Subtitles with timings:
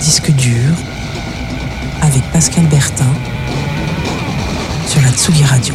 [0.00, 0.74] Disque dur
[2.00, 3.06] avec Pascal Bertin
[4.88, 5.74] sur la Tsugi Radio.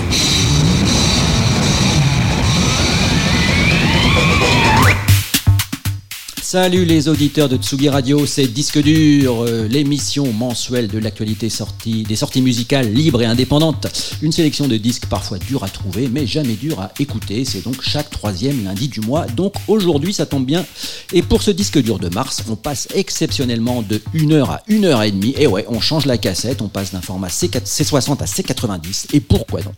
[6.49, 12.03] Salut les auditeurs de Tsugi Radio, c'est Disque Dur, euh, l'émission mensuelle de l'actualité sortie,
[12.03, 13.87] des sorties musicales libres et indépendantes.
[14.21, 17.43] Une sélection de disques parfois durs à trouver, mais jamais durs à écouter.
[17.43, 19.25] C'est donc chaque troisième lundi du mois.
[19.25, 20.65] Donc aujourd'hui, ça tombe bien.
[21.11, 25.33] Et pour ce disque dur de mars, on passe exceptionnellement de 1h à 1h30.
[25.37, 29.07] Et ouais, on change la cassette, on passe d'un format C60 à C90.
[29.11, 29.73] Et pourquoi donc?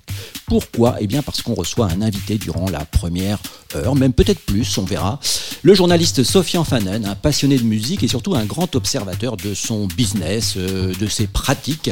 [0.45, 0.97] Pourquoi?
[0.99, 3.39] Eh bien parce qu'on reçoit un invité durant la première
[3.75, 5.19] heure, même peut-être plus, on verra.
[5.63, 6.23] Le journaliste
[6.63, 11.07] Fanen, un passionné de musique et surtout un grand observateur de son business, euh, de
[11.07, 11.91] ses pratiques.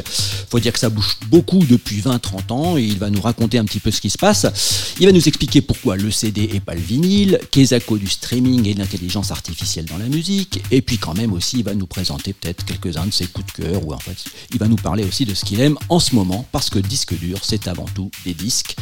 [0.50, 3.64] Faut dire que ça bouge beaucoup depuis 20-30 ans et il va nous raconter un
[3.64, 4.46] petit peu ce qui se passe.
[5.00, 8.74] Il va nous expliquer pourquoi le CD et pas le vinyle, qu'est du streaming et
[8.74, 12.32] de l'intelligence artificielle dans la musique, et puis quand même aussi il va nous présenter
[12.32, 14.16] peut-être quelques-uns de ses coups de cœur, ou en fait
[14.52, 17.18] il va nous parler aussi de ce qu'il aime en ce moment, parce que disque
[17.18, 18.76] dur c'est avant tout des disques.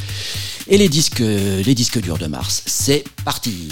[0.68, 3.68] Et les disques, les disques durs de mars, c'est parti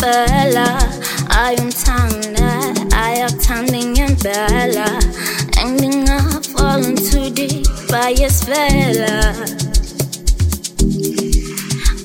[0.00, 0.78] bella.
[1.28, 5.00] I am tangled, I am tanning in bella.
[5.58, 9.34] Ending up falling too deep by your spella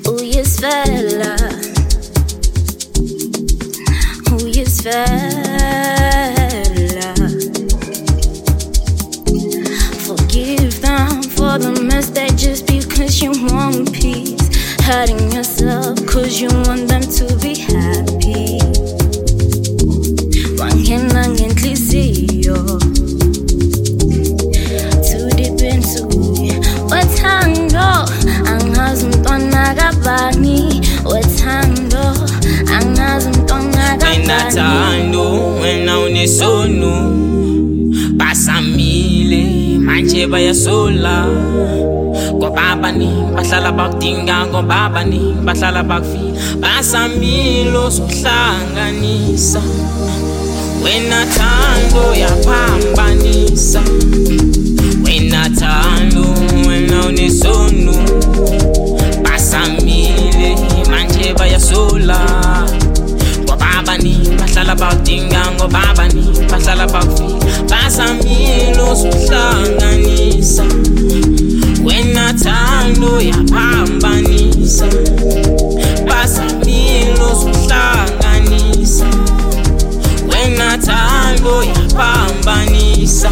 [0.08, 1.34] Ooh, your spella
[4.32, 5.56] Ooh, your spella
[10.06, 14.45] Forgive them for the mess that just because you want peace
[14.86, 18.60] hurting yourself cause you want them to be happy.
[20.60, 22.56] Wangen nangenhliziyo
[25.06, 26.08] Too deep into
[26.92, 28.10] Wethando
[28.46, 32.16] angazi umntwana kabani Wethando
[32.80, 36.92] angazi umntwana kabani Wena thando wena unesonu
[38.14, 39.55] Basamile
[39.86, 41.16] manje bayasula.
[42.34, 49.62] Ngobabani bahlala bakudinga ngobabani bahlala bakufila basambile osohlanganisa
[50.84, 53.82] wena thando yaphambanisa
[55.06, 56.26] wena thando
[56.68, 57.96] wena unesonu.
[59.24, 60.56] Basamile
[60.90, 62.35] manje bayasula
[64.76, 66.22] about dinga ngoba ni
[66.52, 67.24] bahlala bafi
[67.70, 70.66] basamilo sihlanganisa
[71.84, 74.88] wena thando oh, yaphambanisa
[76.08, 79.06] basamilo sihlanganisa
[80.28, 83.32] wena thando oh, yaphambanisa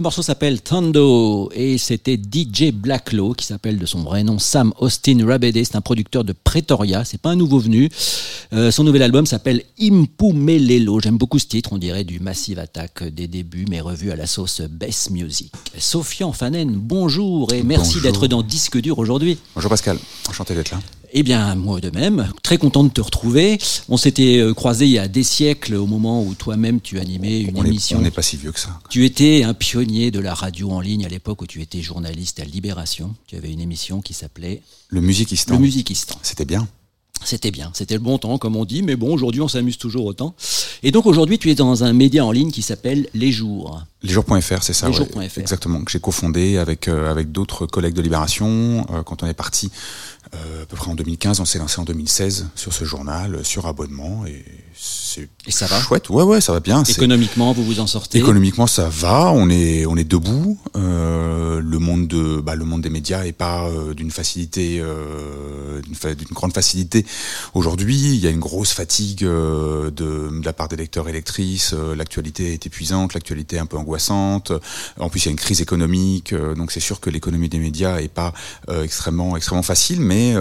[0.00, 4.72] Le morceau s'appelle Tando et c'était DJ Blacklow qui s'appelle de son vrai nom Sam
[4.78, 5.62] Austin Rabede.
[5.62, 7.90] C'est un producteur de Pretoria, c'est pas un nouveau venu.
[8.54, 11.00] Euh, son nouvel album s'appelle Impumelelo.
[11.00, 14.26] J'aime beaucoup ce titre, on dirait du Massive Attack des débuts, mais revu à la
[14.26, 15.52] sauce bass music.
[15.76, 19.36] Sofian Fanen, bonjour et merci d'être dans Disque Dur aujourd'hui.
[19.54, 19.98] Bonjour Pascal,
[20.30, 20.78] enchanté d'être là.
[21.12, 23.58] Eh bien, moi de même, très content de te retrouver.
[23.88, 27.40] On s'était euh, croisé il y a des siècles au moment où toi-même tu animais
[27.40, 27.98] une émission.
[27.98, 28.78] on n'est pas si vieux que ça.
[28.90, 32.38] Tu étais un pionnier de la radio en ligne à l'époque où tu étais journaliste
[32.38, 33.14] à Libération.
[33.26, 35.54] Tu avais une émission qui s'appelait Le Musicistan.
[35.54, 36.16] Le Musicistan.
[36.22, 36.68] C'était bien.
[37.22, 40.06] C'était bien, c'était le bon temps, comme on dit, mais bon, aujourd'hui, on s'amuse toujours
[40.06, 40.34] autant.
[40.82, 43.82] Et donc, aujourd'hui, tu es dans un média en ligne qui s'appelle Les Jours.
[44.02, 44.88] Lesjours.fr, c'est ça.
[44.88, 45.38] Lesjours.fr.
[45.38, 48.86] exactement, que j'ai cofondé avec, euh, avec d'autres collègues de Libération.
[48.90, 49.70] Euh, quand on est parti
[50.34, 53.66] euh, à peu près en 2015, on s'est lancé en 2016 sur ce journal, sur
[53.66, 54.44] abonnement, et
[54.74, 56.10] c'est et ça va chouette.
[56.10, 56.82] Ouais, ouais, ça va bien.
[56.84, 58.18] Économiquement, vous vous en sortez?
[58.18, 59.32] Économiquement, ça va.
[59.32, 60.58] On est, on est debout.
[60.76, 65.80] Euh, le monde de, bah, le monde des médias est pas euh, d'une facilité, euh,
[65.82, 67.04] d'une grande facilité.
[67.54, 71.12] Aujourd'hui, il y a une grosse fatigue euh, de, de, la part des lecteurs et
[71.12, 71.72] lectrices.
[71.74, 73.89] Euh, l'actualité est épuisante, l'actualité est un peu angoissante.
[73.90, 76.34] En plus, il y a une crise économique.
[76.34, 78.32] donc, c'est sûr que l'économie des médias est pas
[78.82, 80.34] extrêmement, extrêmement facile, mais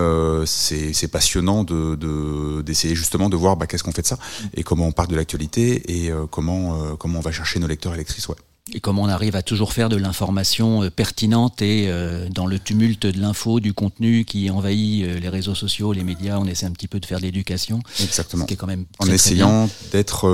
[0.45, 4.17] c'est passionnant de d'essayer justement de voir bah, qu'est-ce qu'on fait de ça
[4.53, 7.67] et comment on parle de l'actualité et euh, comment, euh, comment on va chercher nos
[7.67, 8.27] lecteurs et lectrices.
[8.27, 8.35] Ouais.
[8.73, 11.91] Et comment on arrive à toujours faire de l'information euh, pertinente et
[12.31, 16.45] dans le tumulte de l'info, du contenu qui envahit les réseaux sociaux, les médias, on
[16.45, 17.81] essaie un petit peu de faire de l'éducation.
[17.99, 18.45] Exactement.
[18.45, 20.27] qui est quand même en essayant d'être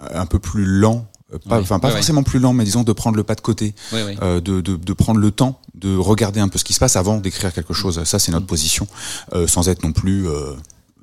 [0.00, 1.06] un peu plus lent
[1.38, 4.40] pas, enfin, pas forcément plus lent, mais disons de prendre le pas de côté, euh,
[4.40, 7.18] de, de, de, prendre le temps de regarder un peu ce qui se passe avant
[7.18, 8.02] d'écrire quelque chose.
[8.04, 8.48] Ça, c'est notre mm.
[8.48, 8.88] position,
[9.34, 10.52] euh, sans être non plus euh,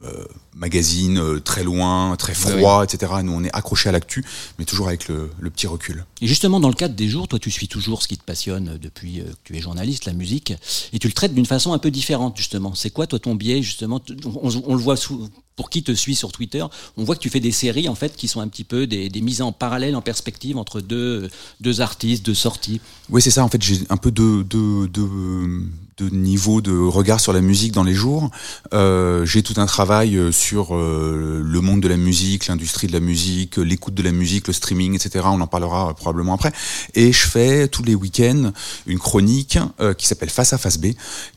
[0.04, 0.26] euh,
[0.56, 3.12] magazine euh, très loin, très froid, etc.
[3.24, 4.26] Nous, on est accroché à l'actu,
[4.60, 6.06] mais toujours avec le, petit recul.
[6.22, 8.78] Et justement, dans le cadre des jours, toi, tu suis toujours ce qui te passionne
[8.82, 10.54] depuis euh, que tu es journaliste, la musique,
[10.94, 12.76] et tu le traites d'une façon un peu différente, justement.
[12.76, 14.02] C'est quoi, toi, ton biais, justement?
[14.42, 16.66] On, le voit sous, pour qui te suit sur Twitter,
[16.98, 19.10] on voit que tu fais des séries, en fait, qui sont un petit peu des,
[19.22, 22.82] mises en parallèle, en perspective entre deux, deux artistes, deux sorties.
[23.10, 23.44] Oui, c'est ça.
[23.44, 25.68] En fait, j'ai un peu de, de, de
[26.02, 28.32] de niveau de regard sur la musique dans les jours.
[28.74, 32.94] Euh, j'ai tout un travail euh, sur euh, le monde de la musique, l'industrie de
[32.94, 35.26] la musique, l'écoute de la musique, le streaming, etc.
[35.28, 36.52] On en parlera probablement après.
[36.96, 38.52] Et je fais tous les week-ends
[38.88, 39.60] une chronique
[39.98, 40.88] qui s'appelle Face à Face B,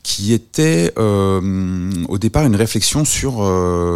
[0.03, 3.37] qui était au départ une réflexion sur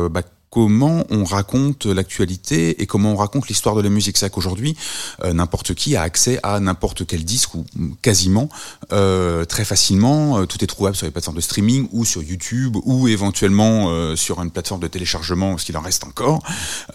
[0.09, 0.23] bah,
[0.59, 4.17] comment on raconte l'actualité et comment on raconte l'histoire de la musique.
[4.17, 4.75] C'est qu'aujourd'hui,
[5.23, 7.65] euh, n'importe qui a accès à n'importe quel disque ou
[8.01, 8.50] quasiment
[8.91, 10.39] euh, très facilement.
[10.39, 13.69] Euh, tout est trouvable sur les plateformes de streaming ou sur YouTube ou éventuellement
[14.17, 16.44] sur une plateforme de téléchargement, ce qu'il en reste encore.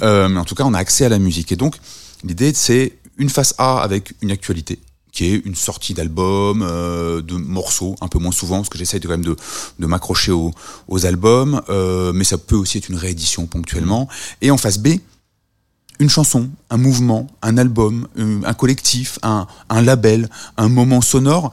[0.02, 1.50] mais en tout cas, on a accès à la musique.
[1.52, 1.76] Et donc,
[2.22, 4.78] l'idée, c'est une face A avec une actualité
[5.14, 9.00] qui est une sortie d'album, euh, de morceaux, un peu moins souvent, parce que j'essaye
[9.00, 9.36] quand même de,
[9.78, 10.52] m'accrocher aux,
[11.06, 14.08] albums, euh, mais ça peut aussi être une réédition ponctuellement.
[14.42, 14.88] Et en face B,
[16.00, 21.52] une chanson, un mouvement, un album, un collectif, un label, un moment sonore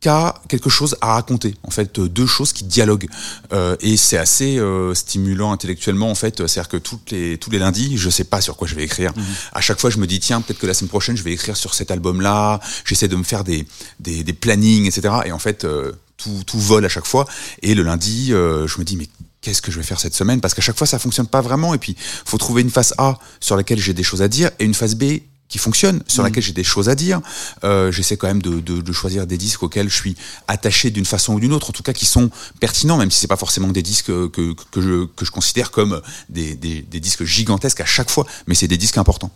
[0.00, 1.54] quelque chose à raconter.
[1.62, 3.08] En fait, deux choses qui dialoguent.
[3.52, 6.46] Euh, et c'est assez euh, stimulant intellectuellement, en fait.
[6.46, 9.12] C'est-à-dire que toutes les, tous les lundis, je sais pas sur quoi je vais écrire.
[9.16, 9.24] Mhm.
[9.52, 11.56] À chaque fois, je me dis, tiens, peut-être que la semaine prochaine, je vais écrire
[11.56, 12.60] sur cet album-là.
[12.84, 13.66] J'essaie de me faire des,
[14.00, 15.14] des, des, plannings, etc.
[15.24, 17.26] Et en fait, euh, tout, tout vole à chaque fois.
[17.62, 19.08] Et le lundi, euh, je me dis, mais
[19.40, 20.40] qu'est-ce que je vais faire cette semaine?
[20.40, 21.74] Parce qu'à chaque fois, ça fonctionne pas vraiment.
[21.74, 24.64] Et puis, faut trouver une phase A sur laquelle j'ai des choses à dire et
[24.64, 26.26] une phase B qui fonctionne, sur mm.
[26.26, 27.20] laquelle j'ai des choses à dire.
[27.64, 30.16] Euh, J'essaie quand même de, de, de, choisir des disques auxquels je suis
[30.48, 33.26] attaché d'une façon ou d'une autre, en tout cas qui sont pertinents, même si c'est
[33.26, 37.24] pas forcément des disques que, que, je, que je considère comme des, des, des disques
[37.24, 39.30] gigantesques à chaque fois, mais c'est des disques importants.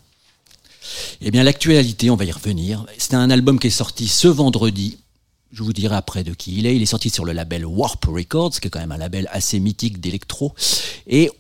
[1.21, 2.87] Eh bien, l'actualité, on va y revenir.
[2.99, 4.99] C'est un album qui est sorti ce vendredi.
[5.53, 6.77] Je vous dirai après de qui il est.
[6.77, 9.59] Il est sorti sur le label Warp Records, qui est quand même un label assez
[9.61, 10.55] mythique d'électro.
[11.07, 11.31] Et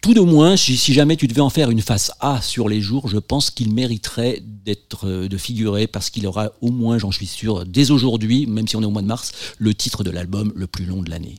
[0.00, 3.08] tout de moins, si, jamais tu devais en faire une face A sur les jours,
[3.08, 7.26] je pense qu'il mériterait d'être euh, de figurer parce qu'il aura au moins, j'en suis
[7.26, 10.52] sûr, dès aujourd'hui, même si on est au mois de mars, le titre de l'album
[10.56, 11.36] le plus long de l'année.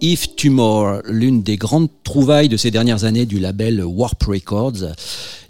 [0.00, 4.94] If Tumor, l'une des grandes trouvailles de ces dernières années du label Warp Records.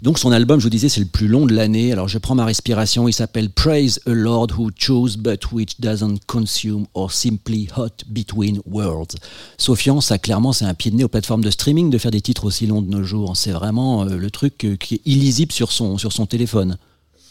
[0.01, 1.91] Donc son album, je vous disais, c'est le plus long de l'année.
[1.91, 6.19] Alors je prends ma respiration, il s'appelle Praise a Lord who chose but which doesn't
[6.27, 9.15] consume or simply hot between worlds.
[9.57, 12.21] Sofian, ça clairement c'est un pied de nez aux plateformes de streaming de faire des
[12.21, 13.35] titres aussi longs de nos jours.
[13.35, 16.77] C'est vraiment euh, le truc euh, qui est illisible sur son, sur son téléphone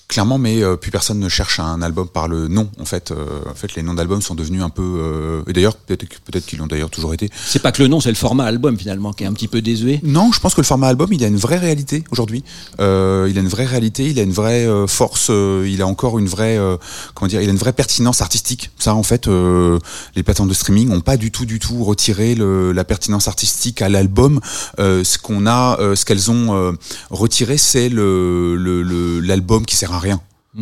[0.09, 2.69] clairement, mais euh, plus personne ne cherche un album par le nom.
[2.81, 4.83] En fait, euh, en fait, les noms d'albums sont devenus un peu.
[4.83, 7.31] Euh, et d'ailleurs, peut-être peut-être qu'ils l'ont d'ailleurs toujours été.
[7.47, 9.63] C'est pas que le nom, c'est le format album finalement qui est un petit peu
[9.63, 10.01] désuet.
[10.03, 12.45] Non, je pense que le format album, il a une vraie réalité aujourd'hui.
[12.79, 16.59] il a une vraie réalité, il a une vraie force, il a encore une vraie,
[17.15, 18.71] comment dire, il a une vraie pertinence artistique.
[18.79, 22.73] Ça, en fait, les plateformes de streaming ont pas du tout, du tout retiré le,
[22.73, 24.41] la pertinence artistique à l'album.
[24.79, 26.77] ce qu'on a, ce qu'elles ont
[27.11, 30.21] retiré, c'est le l'album qui sert rien.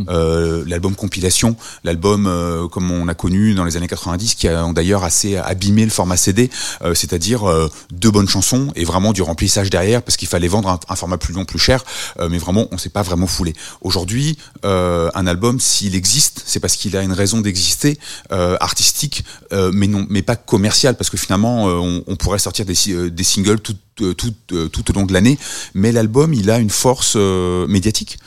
[0.08, 4.72] Euh, l'album compilation, l'album euh, comme on a connu dans les années 90, qui a
[4.72, 6.50] d'ailleurs assez abîmé le format CD,
[6.82, 10.80] euh, c'est-à-dire euh, deux bonnes chansons et vraiment du remplissage derrière parce qu'il fallait vendre
[10.88, 11.84] un, format plus long, plus cher,
[12.30, 13.54] mais vraiment on s'est pas vraiment foulé.
[13.80, 17.98] Aujourd'hui, un album s'il existe, c'est parce qu'il a une raison d'exister
[18.30, 23.24] artistique, mais non, mais pas commercial parce que finalement on, on, pourrait sortir des, des
[23.24, 25.38] singles tout tout, tout, au long de l'année,
[25.74, 28.18] mais l'album il a une force médiatique.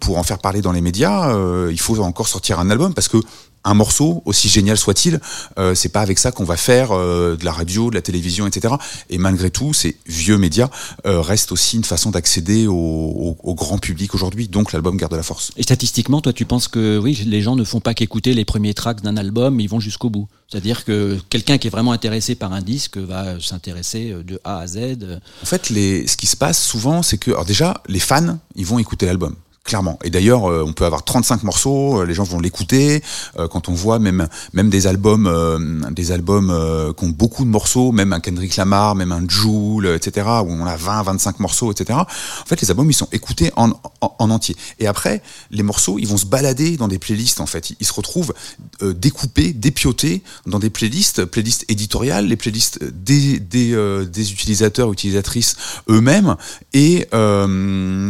[0.00, 3.08] Pour en faire parler dans les médias, euh, il faut encore sortir un album parce
[3.08, 3.18] que
[3.64, 5.20] un morceau, aussi génial soit-il,
[5.58, 8.46] euh, c'est pas avec ça qu'on va faire euh, de la radio, de la télévision,
[8.46, 8.74] etc.
[9.10, 10.68] Et malgré tout, ces vieux médias
[11.06, 14.48] euh, restent aussi une façon d'accéder au, grand public aujourd'hui.
[14.48, 15.52] Donc l'album garde la force.
[15.56, 18.74] Et statistiquement, toi, tu penses que oui, les gens ne font pas qu'écouter les premiers
[18.74, 20.26] tracks d'un album, ils vont jusqu'au bout.
[20.48, 24.66] C'est-à-dire que quelqu'un qui est vraiment intéressé par un disque va s'intéresser de A à
[24.66, 25.20] Z.
[25.42, 28.66] En fait, les, ce qui se passe souvent, c'est que, alors déjà, les fans, ils
[28.66, 29.98] vont écouter l'album clairement.
[30.02, 33.02] Et d'ailleurs, euh, on peut avoir 35 morceaux, euh, les gens vont l'écouter.
[33.38, 36.52] Euh, quand on voit même même des albums, des albums
[36.96, 40.66] qui ont beaucoup de morceaux, même un Kendrick Lamar, même un Joule, etc., où on
[40.66, 41.98] a 20, 25 morceaux, etc.
[41.98, 44.56] En fait, les albums ils sont écoutés en, en, entier.
[44.78, 47.40] Et après, les morceaux, ils vont se balader dans des playlists.
[47.40, 48.34] En fait, ils se retrouvent
[48.80, 53.76] découpés, dépiotés dans des playlists, playlists éditoriales, les playlists des des,
[54.06, 55.56] des utilisateurs, utilisatrices
[55.88, 56.36] eux-mêmes.
[56.72, 57.08] Et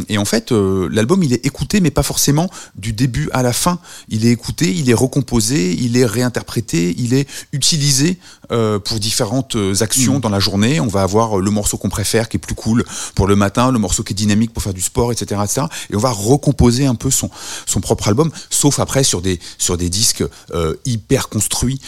[0.09, 3.79] et en fait, l'album il est écouté, mais pas forcément du début à la fin.
[4.09, 8.19] Il est écouté, il est recomposé, il est réinterprété, il est utilisé
[8.51, 10.21] euh, pour différentes euh, actions mm.
[10.21, 10.81] dans la journée.
[10.81, 12.85] On va avoir euh, le morceau qu'on préfère, qui est plus cool
[13.15, 15.67] pour le matin, le morceau qui est dynamique pour faire du sport, etc., etc.
[15.91, 17.31] Et on va recomposer un peu son
[17.67, 20.25] son propre album, sauf après sur des sur des disques
[20.85, 21.81] hyper construits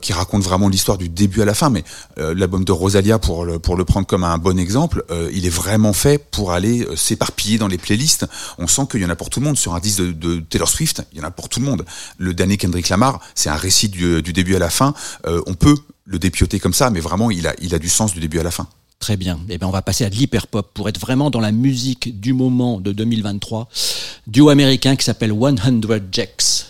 [0.00, 1.70] qui racontent vraiment l'histoire du début à la fin.
[1.70, 1.84] Mais
[2.16, 5.92] l'album de Rosalia, pour le pour le prendre comme un bon exemple, il est vraiment
[5.92, 8.26] fait pour aller s'éparpiller dans les playlists.
[8.58, 9.56] On sent que il y en a pour tout le monde.
[9.56, 11.84] Sur un disque de, Taylor Swift, il y en a pour tout le monde.
[12.18, 14.94] Le dernier Kendrick Lamar, c'est un récit du, début à la fin.
[15.26, 15.76] Euh, on peut
[16.08, 18.42] le dépioter comme ça, mais vraiment, il a, il a du sens du début à
[18.42, 18.66] la fin.
[18.98, 19.38] Très bien.
[19.48, 22.32] Eh bien, on va passer à de l'hyperpop pour être vraiment dans la musique du
[22.32, 23.68] moment de 2023.
[24.26, 25.56] Duo américain qui s'appelle 100
[26.10, 26.66] Jacks.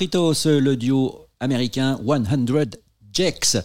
[0.00, 2.46] Fritos, le duo américain 100
[3.12, 3.58] Jacks.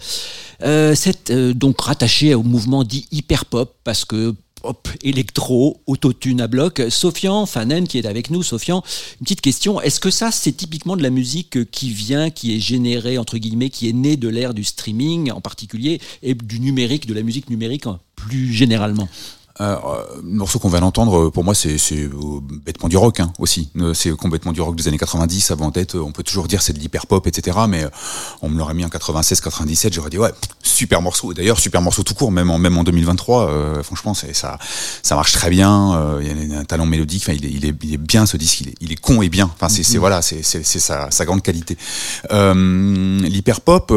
[0.63, 6.47] Euh, c'est euh, donc rattaché au mouvement dit hyper-pop parce que pop, électro, autotune à
[6.47, 6.81] bloc.
[6.89, 8.43] Sofian Fanen qui est avec nous.
[8.43, 8.83] Sofian,
[9.21, 9.79] une petite question.
[9.79, 13.69] Est-ce que ça, c'est typiquement de la musique qui vient, qui est générée, entre guillemets,
[13.69, 17.49] qui est née de l'ère du streaming en particulier et du numérique, de la musique
[17.49, 17.85] numérique
[18.17, 19.07] plus généralement?
[19.61, 19.77] Euh,
[20.21, 22.09] le morceau qu'on va l'entendre, pour moi, c'est euh,
[22.65, 23.69] bêtement du rock hein, aussi.
[23.77, 25.97] Euh, C'est complètement du rock des années 90 avant d'être.
[25.97, 27.57] On peut toujours dire c'est de l'hyper pop, etc.
[27.69, 27.89] Mais euh,
[28.41, 31.33] on me l'aurait mis en 96, 97, j'aurais dit ouais, super morceau.
[31.33, 33.49] D'ailleurs, super morceau tout court, même en même en 2023.
[33.49, 34.57] euh, franchement, ça,
[35.03, 35.93] ça marche très bien.
[35.95, 37.23] euh, Il y a un talent mélodique.
[37.25, 38.59] Enfin, il est, il est, il est bien ce disque.
[38.61, 39.49] Il est, il est con et bien.
[39.53, 41.77] Enfin, c'est c'est- voilà, c'est sa, sa grande qualité.
[42.31, 43.93] Euh, l'hyper pop.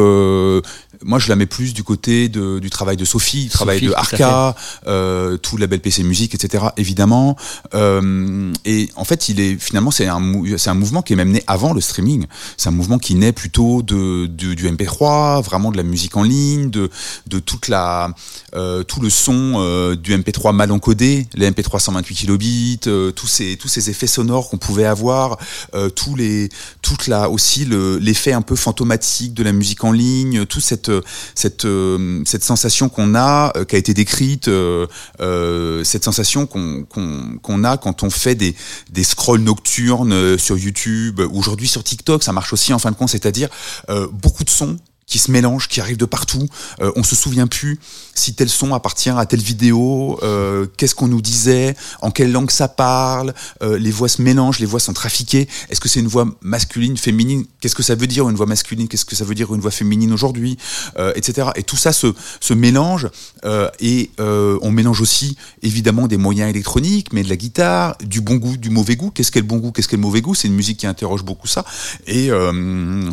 [1.03, 3.87] Moi, je la mets plus du côté de, du travail de Sophie, du travail Sophie,
[3.87, 4.55] de tout Arca,
[4.87, 6.65] euh, tout le label PC Musique, etc.
[6.77, 7.35] Évidemment.
[7.73, 10.19] Euh, et en fait, il est finalement c'est un
[10.57, 12.25] c'est un mouvement qui est même né avant le streaming.
[12.57, 16.23] C'est un mouvement qui naît plutôt de, de- du MP3, vraiment de la musique en
[16.23, 16.89] ligne, de
[17.27, 18.13] de toute la
[18.55, 23.27] euh, tout le son euh, du MP3 mal encodé, les MP3 128 kilobits, euh, tous
[23.27, 25.37] ces tous ces effets sonores qu'on pouvait avoir,
[25.75, 26.49] euh, tous les
[26.81, 30.88] toute la aussi le l'effet un peu fantomatique de la musique en ligne, toute cette
[31.35, 34.87] cette euh, cette sensation qu'on a euh, qui a été décrite euh,
[35.21, 38.55] euh, cette sensation qu'on a quand on fait des
[38.91, 42.95] des scrolls nocturnes euh, sur YouTube aujourd'hui sur TikTok ça marche aussi en fin de
[42.95, 43.49] compte c'est-à-dire
[43.89, 44.77] euh, beaucoup de sons
[45.09, 46.47] qui se mélangent, qui arrivent de partout.
[46.81, 47.79] Euh, on se souvient plus
[48.19, 52.51] si tel son appartient à telle vidéo, euh, qu'est-ce qu'on nous disait, en quelle langue
[52.51, 55.47] ça parle, euh, les voix se mélangent, les voix sont trafiquées.
[55.69, 57.45] Est-ce que c'est une voix masculine, féminine?
[57.61, 58.87] Qu'est-ce que ça veut dire une voix masculine?
[58.87, 60.57] Qu'est-ce que ça veut dire une voix féminine aujourd'hui?
[60.97, 61.47] Euh, Etc.
[61.55, 63.07] Et tout ça se, se mélange
[63.45, 68.21] euh, et euh, on mélange aussi évidemment des moyens électroniques, mais de la guitare, du
[68.21, 69.11] bon goût, du mauvais goût.
[69.11, 69.71] Qu'est-ce qu'est le bon goût?
[69.71, 70.35] Qu'est-ce qu'est le mauvais goût?
[70.35, 71.65] C'est une musique qui interroge beaucoup ça
[72.07, 72.29] et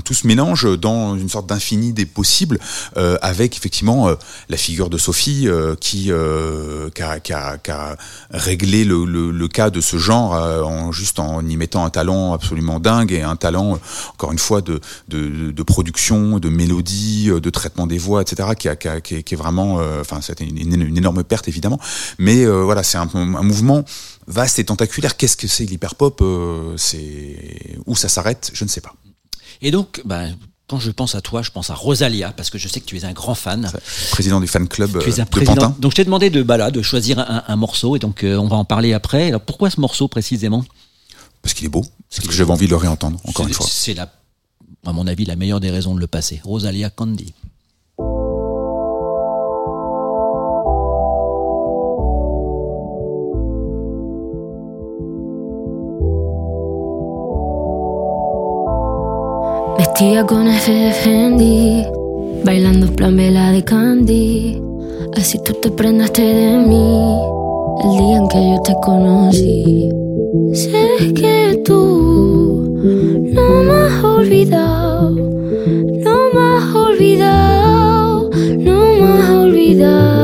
[0.04, 2.59] tout se mélange dans une sorte d'infini des possibles
[2.96, 4.14] euh, avec effectivement euh,
[4.49, 6.11] la figure de Sophie euh, qui,
[6.94, 7.96] qui, a,
[8.31, 12.81] réglé le, le- cas de ce genre en juste en y mettant un talent absolument
[12.81, 13.79] dingue et un talent
[14.12, 18.51] encore une fois de, de, production, de mélodie, de traitement des voix, etc.
[18.59, 21.79] qui, a, qui, est, vraiment, enfin c'était une, énorme perte évidemment,
[22.18, 23.85] mais voilà c'est un, mouvement
[24.27, 25.16] vaste et tentaculaire.
[25.16, 28.94] Qu'est-ce que c'est l'hyperpop Euh, C'est où ça s'arrête Je ne sais pas.
[29.62, 30.37] Et donc, ben,
[30.68, 32.96] quand je pense à toi, je pense à Rosalia, parce que je sais que tu
[32.96, 33.70] es un grand fan.
[34.11, 35.55] Président du fan club Tu es euh, un de président.
[35.55, 35.76] Pantin.
[35.79, 38.37] Donc je t'ai demandé de, bah là, de choisir un, un morceau, et donc euh,
[38.37, 39.29] on va en parler après.
[39.29, 40.64] Alors pourquoi ce morceau précisément?
[41.42, 43.66] Parce qu'il est beau, parce que j'avais envie de le réentendre, encore une fois.
[43.68, 46.40] C'est à mon avis, la meilleure des raisons de le passer.
[46.44, 47.33] Rosalia Candy.
[59.98, 61.82] Vestida con F de Fendi,
[62.44, 64.61] bailando plan de Candy.
[65.16, 67.18] Así tú te prendaste de mí
[67.82, 69.88] el día en que yo te conocí.
[70.52, 72.78] Sé que tú
[73.32, 80.15] no me has olvidado, no me has olvidado, no me has olvidado.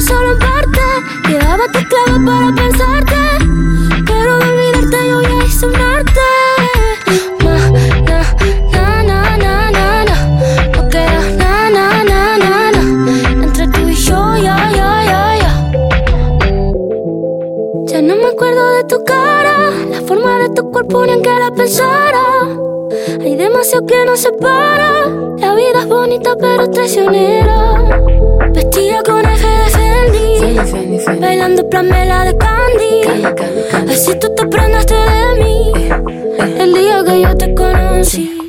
[0.00, 0.80] Solo en parte.
[1.26, 3.16] Quedaba tu clave para pensarte.
[4.06, 6.20] Pero de olvidarte yo ya hice un arte.
[7.44, 7.56] Ma,
[8.08, 8.22] na,
[8.72, 10.16] na, na, na, na, na.
[10.76, 12.80] No queda na, na, na.
[13.44, 15.52] Entre tú y yo, ya, ya, ya, ya.
[17.86, 21.30] Ya no me acuerdo de tu cara, la forma de tu cuerpo ni en que
[21.30, 22.22] la pensara.
[23.20, 25.06] Hay demasiado que nos separa.
[25.38, 27.74] La vida es bonita pero traicionera.
[28.52, 29.61] Vestida con Fendi,
[31.20, 33.92] bailando plamela de Candy.
[33.92, 35.72] Así tú te prendaste de mí
[36.58, 38.41] el día que yo te conocí.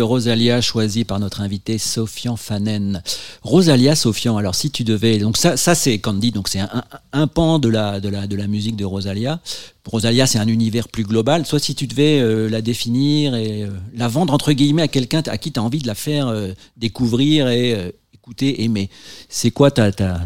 [0.00, 3.02] Rosalia, choisi par notre invité Sofian Fanen.
[3.42, 5.18] Rosalia, Sofian, alors si tu devais...
[5.18, 6.60] Donc ça, ça c'est Candy, donc c'est
[7.12, 9.40] un, pan de la, de, la, de la musique de Rosalia.
[9.84, 11.46] Rosalia, c'est un univers plus global.
[11.46, 15.22] Soit si tu devais euh, la définir et euh, la vendre, entre guillemets, à quelqu'un
[15.26, 18.90] à qui tu as envie de la faire euh, découvrir et écouter, aimer.
[19.28, 20.20] C'est quoi ta, ta,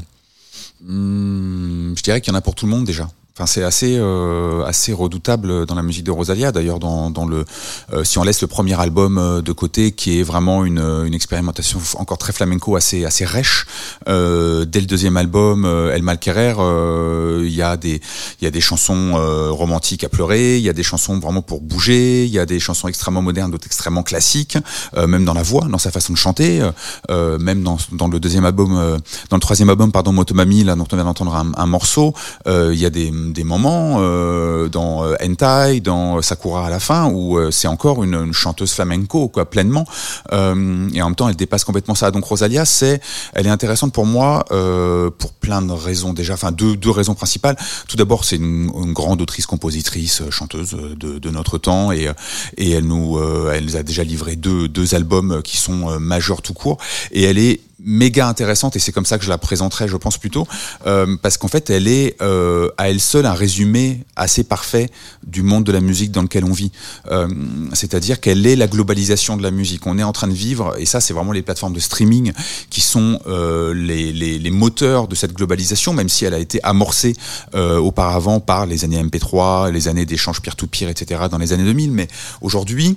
[0.82, 3.10] Hmm, je dirais qu'il y en a pour tout le monde déjà.
[3.46, 6.52] C'est assez euh, assez redoutable dans la musique de Rosalia.
[6.52, 7.44] D'ailleurs, dans, dans le
[7.92, 11.14] euh, si on laisse le premier album euh, de côté, qui est vraiment une, une
[11.14, 13.66] expérimentation encore très flamenco, assez assez rêche.
[14.08, 18.00] Euh, dès le deuxième album, euh, El Malquerer, euh, il y a des
[18.40, 19.12] il y a des chansons
[19.50, 22.60] romantiques à pleurer, il y a des chansons vraiment pour bouger, il y a des
[22.60, 24.56] chansons extrêmement modernes, d'autres extrêmement classiques,
[24.96, 26.62] même dans la voix, dans sa façon de chanter,
[27.08, 28.98] même dans dans le deuxième album,
[29.28, 32.14] dans le troisième album, pardon, Motomami, là dont on vient d'entendre un, un, morceau,
[32.46, 37.06] il y a des des moments euh, dans euh, Hentai, dans Sakura à la fin,
[37.06, 39.86] où euh, c'est encore une, une, chanteuse flamenco, quoi, pleinement.
[40.32, 42.10] Euh, et en même temps, elle dépasse complètement ça.
[42.10, 43.00] Donc Rosalia, c'est,
[43.34, 46.34] elle est intéressante pour moi euh, pour plein de raisons déjà.
[46.34, 47.56] Enfin, deux, deux raisons principales.
[47.88, 52.10] Tout d'abord, c'est une, une, grande autrice, compositrice, chanteuse de, de notre temps, et,
[52.56, 53.18] et elle nous,
[53.52, 56.78] elle a déjà livré deux, deux albums qui sont majeurs tout court.
[57.12, 60.18] Et elle est méga intéressante et c'est comme ça que je la présenterai je pense
[60.18, 60.46] plutôt
[60.86, 64.90] euh, parce qu'en fait elle est euh, à elle seule un résumé assez parfait
[65.26, 66.72] du monde de la musique dans lequel on vit.
[67.10, 67.28] Euh,
[67.72, 69.86] c'est-à-dire qu'elle est la globalisation de la musique.
[69.86, 72.32] On est en train de vivre et ça c'est vraiment les plateformes de streaming
[72.68, 76.60] qui sont euh, les, les, les, moteurs de cette globalisation même si elle a été
[76.62, 77.14] amorcée
[77.54, 81.92] euh, auparavant par les années MP3 les années d'échange peer-to-peer etc dans les années 2000
[81.92, 82.08] mais
[82.40, 82.96] aujourd'hui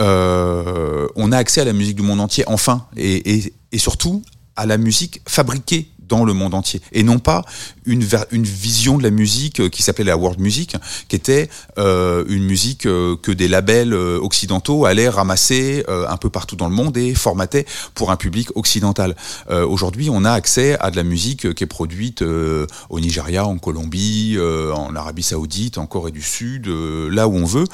[0.00, 4.22] euh, on a accès à la musique du monde entier enfin et, et, et surtout
[4.56, 7.44] à la musique fabriquée dans le monde entier et non pas
[7.86, 10.76] une, une vision de la musique euh, qui s'appelait la world music
[11.08, 16.28] qui était euh, une musique euh, que des labels euh, occidentaux allaient ramasser un peu
[16.28, 19.14] partout dans le monde et formater pour un public occidental.
[19.48, 24.36] Aujourd'hui, on a accès à de la musique qui est produite au Nigeria, en Colombie,
[24.74, 27.66] en Arabie Saoudite, en Corée du Sud, là où on veut.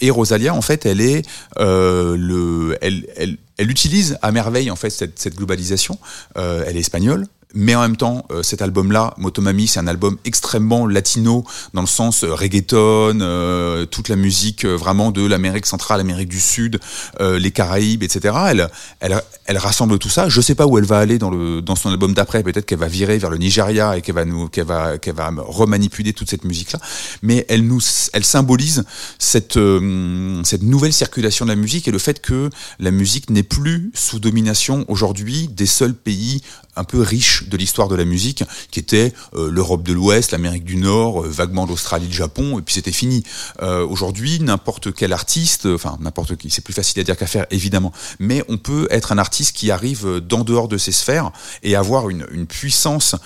[0.00, 1.22] et Rosalia, en fait, elle est
[1.56, 5.98] le, elle, elle elle utilise à merveille en fait cette, cette globalisation.
[6.36, 10.18] Euh, elle est espagnole, mais en même temps, euh, cet album-là, Motomami, c'est un album
[10.24, 15.64] extrêmement latino dans le sens euh, reggaeton, euh, toute la musique euh, vraiment de l'Amérique
[15.64, 16.78] centrale, l'Amérique du Sud,
[17.20, 18.34] euh, les Caraïbes, etc.
[18.50, 18.68] Elle,
[19.00, 20.28] elle, elle rassemble tout ça.
[20.28, 22.42] Je sais pas où elle va aller dans le dans son album d'après.
[22.42, 25.32] Peut-être qu'elle va virer vers le Nigeria et qu'elle va nous qu'elle va qu'elle va
[25.38, 26.78] remanipuler toute cette musique-là.
[27.22, 27.80] Mais elle nous
[28.12, 28.84] elle symbolise
[29.18, 33.42] cette euh, cette nouvelle circulation de la musique et le fait que la musique n'est
[33.42, 36.42] plus sous domination aujourd'hui des seuls pays
[36.78, 40.64] un peu riches de l'histoire de la musique, qui était euh, l'Europe de l'Ouest, l'Amérique
[40.64, 43.24] du Nord, euh, vaguement l'Australie, le Japon, et puis c'était fini.
[43.62, 47.46] Euh, Aujourd'hui, n'importe quel artiste, enfin n'importe qui, c'est plus facile à dire qu'à faire
[47.50, 51.74] évidemment, mais on peut être un artiste qui arrive d'en dehors de ces sphères et
[51.74, 53.16] avoir une, une puissance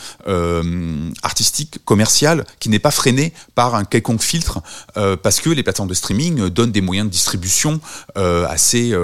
[1.23, 4.61] artistique, commerciale, qui n'est pas freinée par un quelconque filtre,
[4.95, 7.81] parce que les plateformes de streaming donnent des moyens de distribution
[8.15, 8.95] assez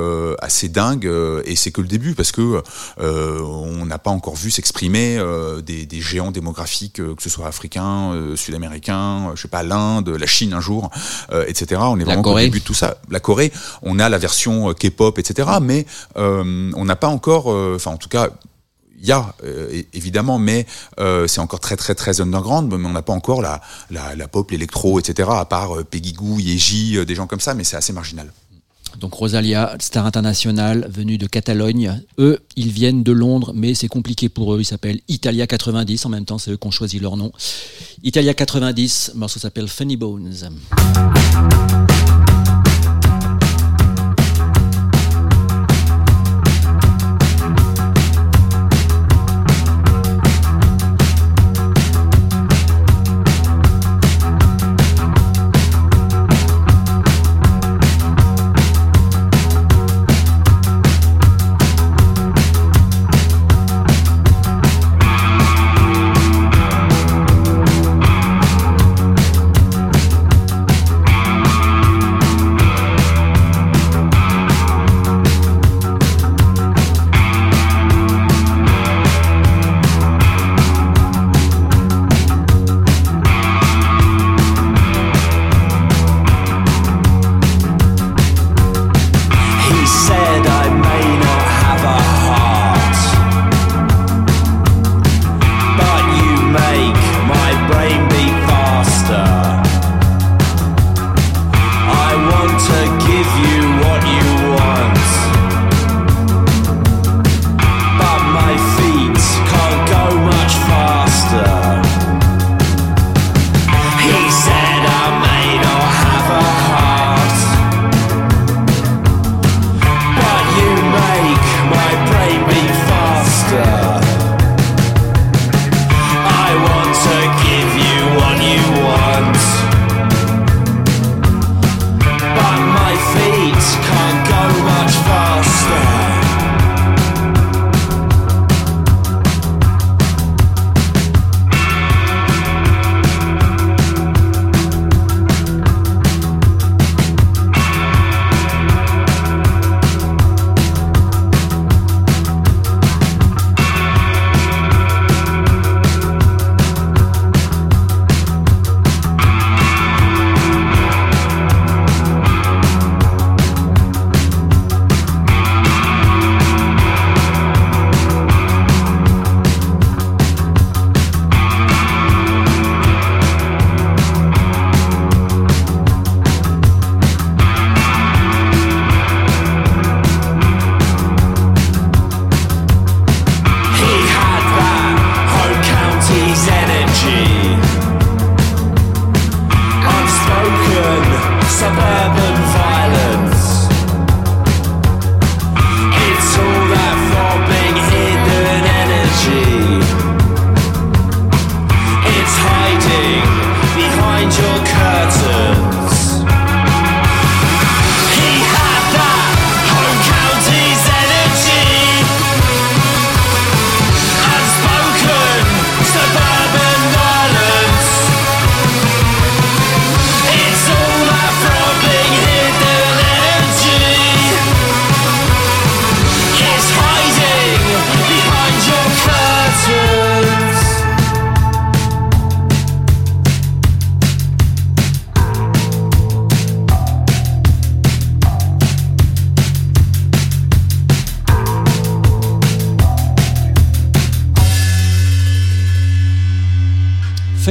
[0.40, 1.11] assez dingues,
[1.44, 2.62] et c'est que le début, parce que
[2.98, 7.46] on n'a pas encore vu s'exprimer euh, des, des, géants démographiques, euh, que ce soit
[7.46, 10.90] africains, euh, sud-américains, je sais pas, l'Inde, la Chine un jour,
[11.46, 11.81] etc.
[11.85, 12.98] On est vraiment au début de tout ça.
[13.11, 15.48] La Corée, on a la version K-pop, etc.
[15.61, 18.31] Mais on n'a pas encore, enfin en tout cas,
[19.01, 20.66] il y a euh, évidemment, mais
[20.98, 22.72] euh, c'est encore très très très underground.
[22.72, 25.29] Mais on n'a pas encore la, la, la pop, l'électro, etc.
[25.33, 28.33] À part euh, Peggy Goo, Yeji, des gens comme ça, mais c'est assez marginal.
[28.98, 32.01] Donc Rosalia, star internationale, venue de Catalogne.
[32.18, 34.61] Eux, ils viennent de Londres, mais c'est compliqué pour eux.
[34.61, 36.07] Ils s'appellent Italia 90.
[36.07, 37.33] En même temps, c'est eux qui ont choisi leur nom.
[38.03, 40.51] Italia 90, le morceau s'appelle Funny Bones.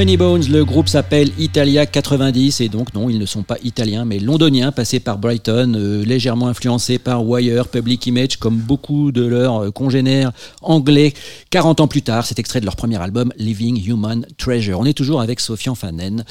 [0.08, 4.06] Funny Bones, le groupe s'appelle Italia 90 et donc non, ils ne sont pas italiens
[4.06, 9.26] mais londoniens, passés par Brighton, euh, légèrement influencés par Wire, Public Image, comme beaucoup de
[9.26, 11.12] leurs euh, congénères anglais.
[11.50, 14.80] 40 ans plus tard, cet extrait de leur premier album Living Human Treasure.
[14.80, 16.24] On est toujours avec Sofian Fanen.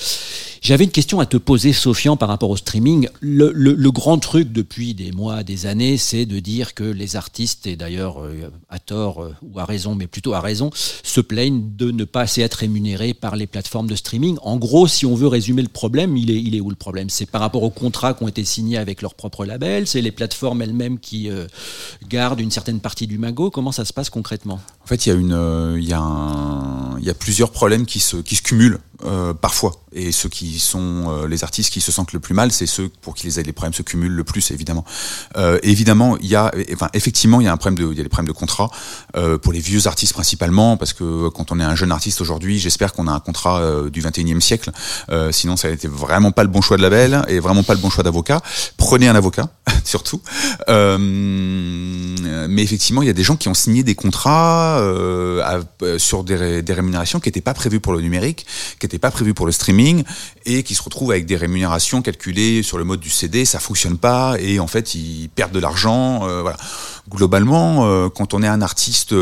[0.59, 3.09] J'avais une question à te poser, Sofian, par rapport au streaming.
[3.21, 7.75] Le, grand truc depuis des mois, des années, c'est de dire que les artistes, et
[7.75, 12.05] d'ailleurs euh, à tort ou à raison, mais plutôt à raison, se plaignent de ne
[12.05, 14.37] pas assez être rémunérés par les plateformes de streaming.
[14.41, 17.09] En gros, si on veut résumer le problème, il est, il est où le problème?
[17.09, 19.87] C'est par rapport aux contrats qui ont été signés avec leur propre label?
[19.87, 21.47] C'est les plateformes elles-mêmes qui euh,
[22.07, 23.51] gardent une certaine partie du magot?
[23.51, 24.59] Comment ça se passe concrètement?
[24.83, 29.73] En fait, il y a euh, plusieurs problèmes qui se cumulent euh, parfois.
[29.93, 32.89] Et ceux qui sont euh, les artistes qui se sentent le plus mal, c'est ceux
[33.01, 34.85] pour qui les, les problèmes se cumulent le plus, évidemment.
[35.37, 38.01] Euh, évidemment, il y a, enfin, effectivement, il y a un problème de, il y
[38.01, 38.69] a des problèmes de contrat
[39.15, 42.59] euh, pour les vieux artistes principalement, parce que quand on est un jeune artiste aujourd'hui,
[42.59, 44.71] j'espère qu'on a un contrat euh, du 21e siècle.
[45.09, 47.79] Euh, sinon, ça été vraiment pas le bon choix de label et vraiment pas le
[47.79, 48.41] bon choix d'avocat.
[48.77, 49.49] Prenez un avocat,
[49.83, 50.21] surtout.
[50.69, 55.99] Euh, mais effectivement, il y a des gens qui ont signé des contrats euh, euh,
[55.99, 58.45] sur des, des rémunérations qui n'étaient pas prévues pour le numérique,
[58.87, 60.03] n'étaient pas prévues pour le streaming,
[60.45, 63.45] et qui se retrouvent avec des rémunérations calculées sur le mode du CD.
[63.45, 66.27] Ça fonctionne pas, et en fait, ils perdent de l'argent.
[66.27, 66.43] euh.
[67.09, 69.15] Globalement, euh, quand on est un artiste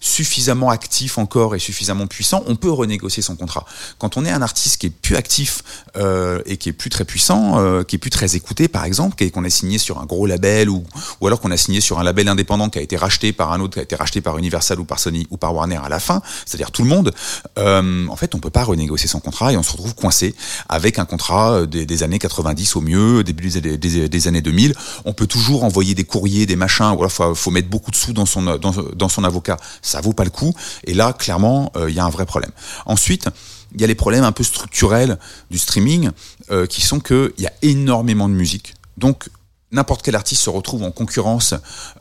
[0.00, 3.64] suffisamment actif encore et suffisamment puissant, on peut renégocier son contrat.
[3.98, 5.62] Quand on est un artiste qui est plus actif
[5.96, 9.16] euh, et qui est plus très puissant, euh, qui est plus très écouté par exemple,
[9.30, 10.84] qu'on a signé sur un gros label ou,
[11.20, 13.60] ou alors qu'on a signé sur un label indépendant qui a été racheté par un
[13.60, 15.98] autre, qui a été racheté par Universal ou par Sony ou par Warner à la
[15.98, 17.12] fin, c'est-à-dire tout le monde,
[17.58, 20.34] euh, en fait on peut pas renégocier son contrat et on se retrouve coincé
[20.68, 24.74] avec un contrat euh, des, années 90 au mieux, début des, années 2000.
[25.04, 27.96] On peut toujours envoyer des courriers, des machins, ou alors faut, faut mettre beaucoup de
[27.96, 30.52] sous dans son, dans son avocat, ça vaut pas le coup.
[30.84, 32.50] Et là, clairement, euh, il y a un vrai problème.
[32.86, 33.28] Ensuite,
[33.74, 35.18] il y a les problèmes un peu structurels
[35.50, 36.10] du streaming,
[36.50, 38.74] euh, qui sont qu'il y a énormément de musique.
[38.96, 39.28] Donc,
[39.72, 41.54] n'importe quel artiste se retrouve en concurrence.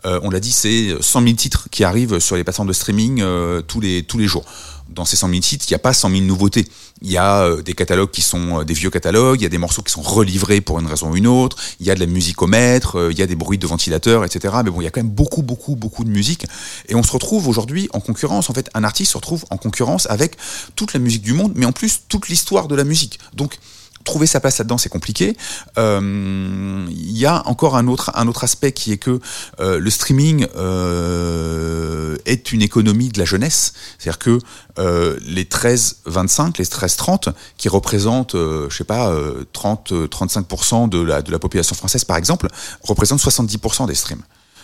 [0.06, 3.22] Euh, on l'a dit, c'est 100 000 titres qui arrivent sur les plateformes de streaming
[3.22, 4.46] euh, tous les tous les jours.
[4.90, 6.68] Dans ces 100 000 titres, il n'y a pas 100 000 nouveautés.
[7.02, 9.50] Il y a euh, des catalogues qui sont euh, des vieux catalogues, il y a
[9.50, 12.00] des morceaux qui sont relivrés pour une raison ou une autre, il y a de
[12.00, 14.54] la musicomètre, euh, il y a des bruits de ventilateurs, etc.
[14.64, 16.46] Mais bon, il y a quand même beaucoup, beaucoup, beaucoup de musique.
[16.88, 18.50] Et on se retrouve aujourd'hui en concurrence.
[18.50, 20.38] En fait, un artiste se retrouve en concurrence avec
[20.76, 23.20] toute la musique du monde, mais en plus toute l'histoire de la musique.
[23.34, 23.58] Donc,
[24.06, 25.36] trouver sa place là-dedans, c'est compliqué.
[25.78, 29.20] Euh, Il y a encore un autre, un autre aspect qui est que
[29.60, 33.74] euh, le streaming euh, est une économie de la jeunesse.
[33.98, 34.40] C'est-à-dire que
[34.80, 41.22] euh, les 13-25, les 13-30, qui représentent, euh, je sais pas, euh, 30-35% de la,
[41.22, 42.48] de la population française, par exemple,
[42.82, 44.22] représentent 70% des streams.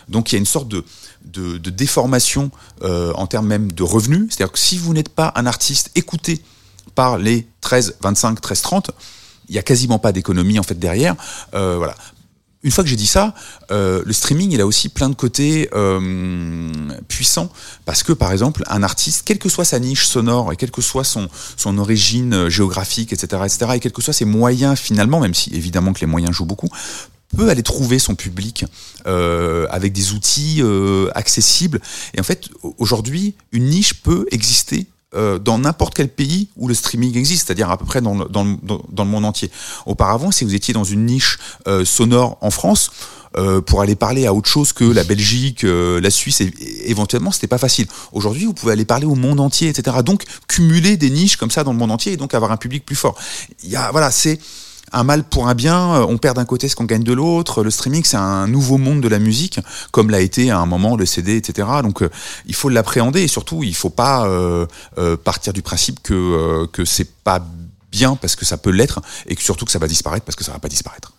[0.10, 0.84] Donc il y a une sorte de,
[1.26, 2.52] de, de déformation
[2.84, 4.28] euh, en termes même de revenus.
[4.30, 6.42] C'est-à-dire que si vous n'êtes pas un artiste écouté
[6.96, 8.92] par les 13, 25, 13, 30,
[9.52, 11.16] il y a quasiment pas d'économie en fait derrière.
[11.54, 11.96] Euh, voilà.
[12.64, 13.34] Une fois que j'ai dit ça,
[13.72, 16.72] euh, le streaming, il a aussi plein de côtés euh,
[17.08, 17.50] puissants
[17.86, 20.82] parce que, par exemple, un artiste, quelle que soit sa niche sonore et quelle que
[20.82, 21.28] soit son,
[21.58, 25.50] son origine euh, géographique, etc., etc., et quels que soient ses moyens finalement, même si
[25.54, 26.70] évidemment que les moyens jouent beaucoup,
[27.36, 28.66] peut aller trouver son public
[29.08, 31.82] euh, avec des outils euh, accessibles.
[32.14, 36.68] Et en fait, au- aujourd'hui, une niche peut exister euh, dans n'importe quel pays où
[36.68, 39.52] le streaming existe, c'est-à-dire à peu près dans le, dans, le, dans- le monde entier.
[39.86, 41.38] Auparavant, si vous étiez dans une niche
[41.68, 42.92] euh, sonore en France,
[43.38, 46.54] euh, pour aller parler à autre chose que la Belgique, la Suisse, et-
[46.90, 47.88] éventuellement, c'était pas facile.
[48.12, 49.98] Aujourd'hui, vous pouvez aller parler au monde entier, etc.
[50.06, 52.86] Donc, cumuler des niches comme ça dans le monde entier et donc avoir un public
[52.86, 53.16] plus fort.
[53.64, 54.40] Il y a, voilà, c'est
[54.94, 57.64] un mal pour un bien, euh, on perd d'un côté ce qu'on gagne de l'autre.
[57.64, 59.60] Le streaming, c'est un nouveau monde de la musique,
[59.92, 61.68] comme l'a été à un moment le CD, etc.
[61.84, 62.10] Donc, euh,
[62.46, 64.66] il faut l'appréhender et surtout, il faut pas euh,
[65.24, 67.44] partir du principe que que c'est pas
[67.92, 70.44] bien parce que ça peut l'être et que surtout que ça va disparaître parce que
[70.44, 71.14] ça va pas disparaître.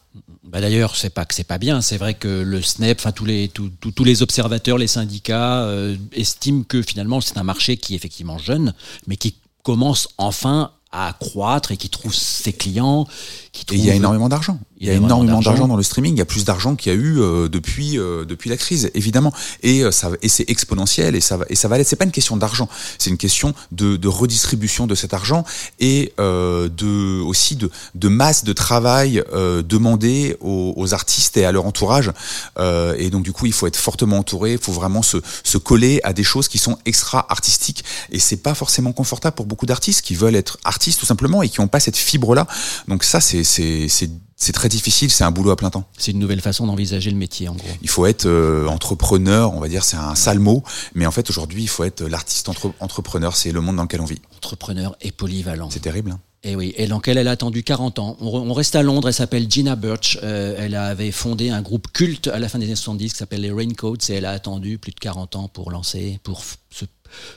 [0.45, 1.81] Bah D'ailleurs, c'est pas que c'est pas bien.
[1.81, 5.66] C'est vrai que le SNEP, enfin tous les tous, tous- les observateurs, les syndicats
[6.12, 8.75] estiment que finalement c'est un marché qui est effectivement jeune,
[9.07, 13.07] mais qui commence enfin à croître et qui trouve ses clients.
[13.53, 14.59] Qui Et il y a énormément d'argent.
[14.83, 15.68] Il y a énormément d'argent.
[15.68, 16.14] dans le streaming.
[16.14, 18.91] Il y a plus d'argent qu'il y a eu euh, depuis euh, depuis la crise,
[18.95, 19.33] évidemment.
[19.62, 21.85] Et euh, ça et c'est exponentiel et ça va et ça va aller.
[21.85, 22.68] C'est pas une question d'argent.
[22.99, 25.45] C'est une question de, de redistribution de cet argent
[25.78, 31.45] et euh, de aussi de de masse de travail euh, demandé aux, aux artistes et
[31.45, 32.11] à leur entourage.
[32.59, 34.55] Euh, et donc du coup, il faut être fortement entouré.
[34.55, 37.85] Il faut vraiment se se coller à des choses qui sont extra artistiques.
[38.11, 41.49] Et c'est pas forcément confortable pour beaucoup d'artistes qui veulent être artistes tout simplement et
[41.49, 42.49] qui n'ont pas cette fibre là.
[42.89, 44.11] Donc ça, c'est c'est
[44.43, 45.84] c'est très difficile, c'est un boulot à plein temps.
[45.97, 47.68] C'est une nouvelle façon d'envisager le métier, en gros.
[47.80, 50.62] Il faut être euh, entrepreneur, on va dire, c'est un sale mot,
[50.95, 54.01] mais en fait aujourd'hui, il faut être l'artiste entre- entrepreneur, c'est le monde dans lequel
[54.01, 54.20] on vit.
[54.36, 55.70] Entrepreneur et polyvalent.
[55.70, 56.11] C'est terrible.
[56.11, 58.16] Hein Et oui, et donc elle, elle a attendu 40 ans.
[58.20, 60.18] On, re- on reste à Londres, elle s'appelle Gina Birch.
[60.24, 63.43] Euh, elle avait fondé un groupe culte à la fin des années 70 qui s'appelle
[63.43, 66.43] les Raincoats et elle a attendu plus de 40 ans pour lancer, pour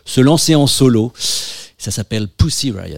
[0.05, 1.13] se lancer en solo.
[1.77, 2.97] Ça s'appelle Pussy Riot.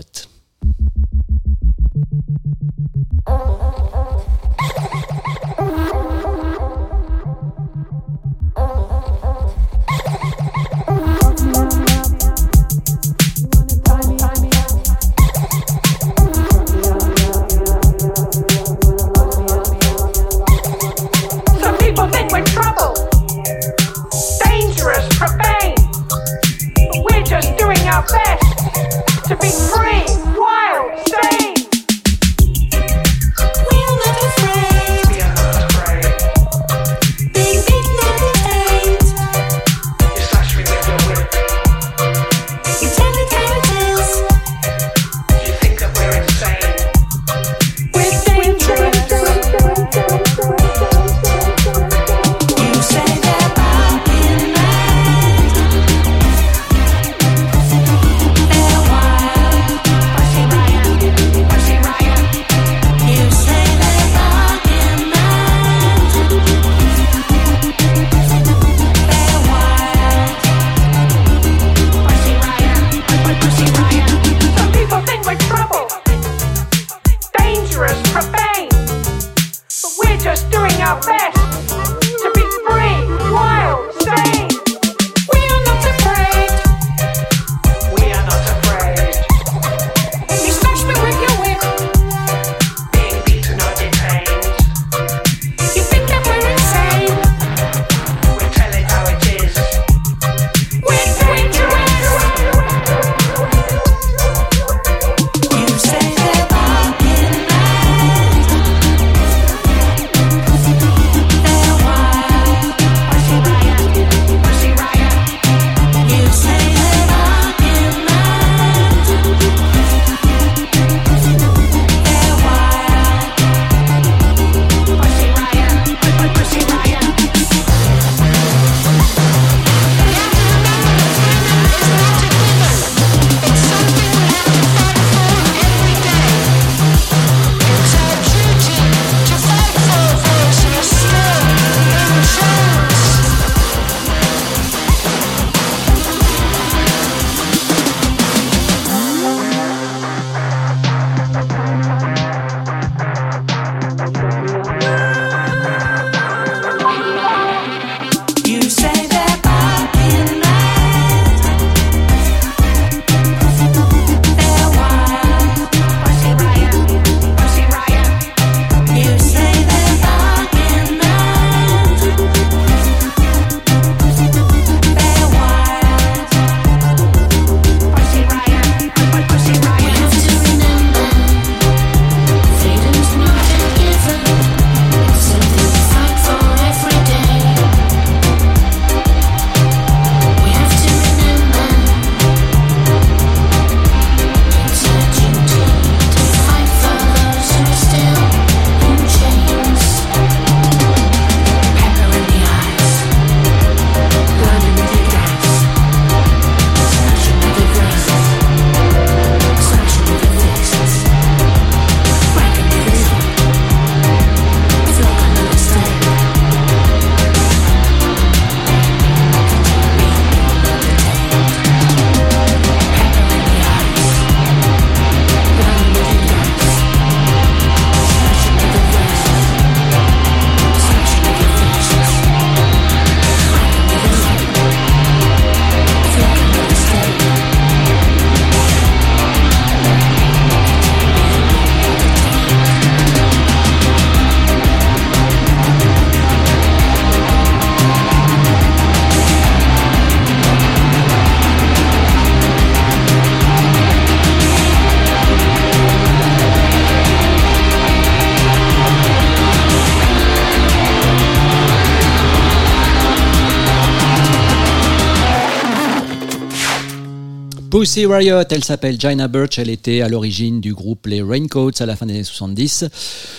[267.79, 271.85] Pussy Riot, elle s'appelle Gina Birch, elle était à l'origine du groupe les Raincoats à
[271.85, 272.85] la fin des années 70.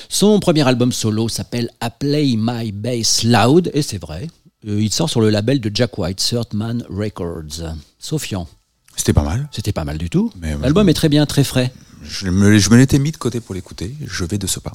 [0.08, 4.28] Son premier album solo s'appelle I Play My Bass Loud, et c'est vrai,
[4.68, 7.74] euh, il sort sur le label de Jack White, Third Man Records.
[7.98, 8.46] Sofian,
[8.94, 9.48] C'était pas mal.
[9.50, 10.30] c'était pas mal du tout.
[10.62, 11.72] L'album est très bien, très frais.
[12.02, 13.94] Je me, je me l'étais mis de côté pour l'écouter.
[14.06, 14.72] Je vais de ce pas.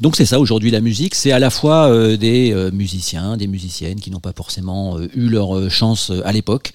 [0.00, 3.46] Donc c'est ça aujourd'hui la musique, c'est à la fois euh, des euh, musiciens, des
[3.46, 6.72] musiciennes qui n'ont pas forcément euh, eu leur chance à l'époque,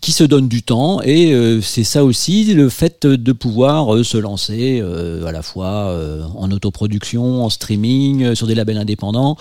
[0.00, 4.80] qui se donnent du temps et c'est ça aussi le fait de pouvoir se lancer
[4.80, 5.96] à la fois
[6.34, 9.36] en autoproduction, en streaming, sur des labels indépendants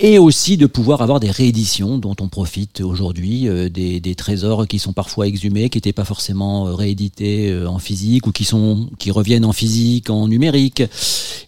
[0.00, 4.78] et aussi de pouvoir avoir des rééditions dont on profite aujourd'hui, des, des trésors qui
[4.78, 9.37] sont parfois exhumés, qui n'étaient pas forcément réédités en physique ou qui sont qui reviennent
[9.44, 10.82] en physique, en numérique.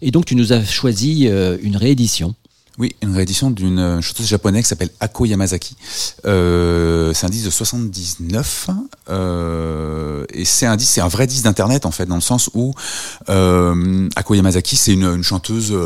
[0.03, 2.35] Et donc tu nous as choisi euh, une réédition.
[2.81, 5.77] Oui, une réédition d'une euh, chanteuse japonaise qui s'appelle Ako Yamazaki.
[6.25, 8.71] Euh, c'est un disque de 79
[9.11, 12.49] euh, et c'est un disque, c'est un vrai disque d'internet en fait, dans le sens
[12.55, 12.73] où
[13.29, 15.77] euh, Ako Yamazaki c'est une chanteuse,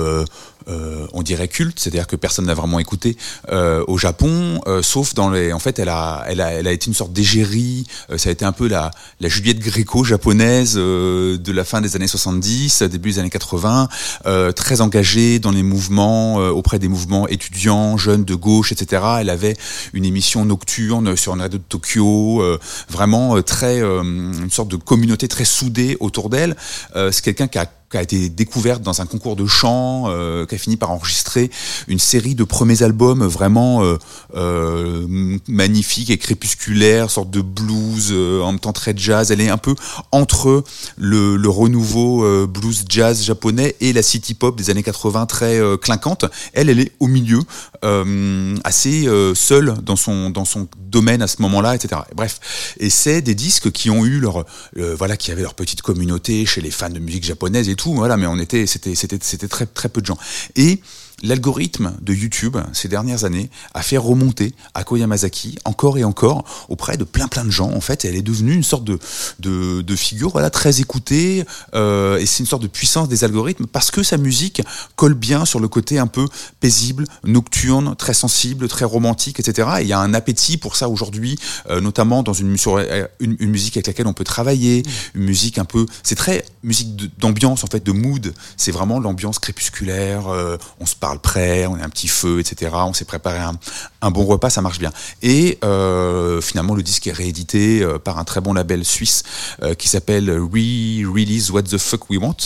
[0.69, 3.17] euh, on dirait culte, c'est-à-dire que personne n'a vraiment écouté
[3.51, 6.73] euh, au Japon, euh, sauf dans les, en fait, elle a, elle a, elle a
[6.73, 7.87] été une sorte d'égérie.
[8.11, 8.91] euh, ça a été un peu la,
[9.21, 13.89] la Juliette Gréco japonaise euh, de la fin des années 70, début des années 80,
[14.27, 19.03] euh, très engagée dans les mouvements auprès des mouvements étudiants, jeunes de gauche, etc.
[19.21, 19.57] Elle avait
[19.93, 22.43] une émission nocturne sur une radio de Tokyo,
[22.89, 26.57] vraiment très une sorte de communauté très soudée autour d'elle.
[26.95, 30.57] C'est quelqu'un qui a qui a été découverte dans un concours de chant, euh, qui
[30.57, 31.49] a fini par enregistrer
[31.86, 33.99] une série de premiers albums vraiment euh,
[34.34, 39.30] euh, magnifiques et crépusculaires, sorte de blues, en même temps très jazz.
[39.30, 39.76] Elle est un peu
[40.11, 40.64] entre
[40.97, 46.24] le, le renouveau blues jazz japonais et la city pop des années 80 très clinquante.
[46.53, 47.42] Elle, elle est au milieu,
[47.85, 52.01] euh, assez euh, seule dans son dans son domaine à ce moment-là, etc.
[52.14, 54.45] Bref, et c'est des disques qui ont eu leur
[54.78, 57.95] euh, voilà, qui avaient leur petite communauté chez les fans de musique japonaise et tout.
[57.95, 60.18] Voilà, mais on était, c'était, c'était, c'était très très peu de gens.
[60.57, 60.80] Et
[61.23, 66.97] L'algorithme de YouTube ces dernières années a fait remonter Ako Yamazaki encore et encore auprès
[66.97, 67.71] de plein plein de gens.
[67.71, 68.99] En fait, elle est devenue une sorte de
[69.39, 71.45] de, de figure voilà très écoutée
[71.75, 74.62] euh, et c'est une sorte de puissance des algorithmes parce que sa musique
[74.97, 76.27] colle bien sur le côté un peu
[76.61, 79.69] paisible, nocturne, très sensible, très romantique, etc.
[79.79, 81.39] Et il y a un appétit pour ça aujourd'hui,
[81.71, 84.83] euh, notamment dans une, sur euh, une, une musique avec laquelle on peut travailler,
[85.15, 88.35] une musique un peu, c'est très musique d'ambiance en fait, de mood.
[88.57, 90.29] C'est vraiment l'ambiance crépusculaire.
[90.29, 92.73] euh, on se parle près, on a un petit feu, etc.
[92.77, 93.53] On s'est préparé un,
[94.01, 94.91] un bon repas, ça marche bien.
[95.23, 99.23] Et euh, finalement, le disque est réédité euh, par un très bon label suisse
[99.63, 102.39] euh, qui s'appelle Re-Release What the Fuck We Want.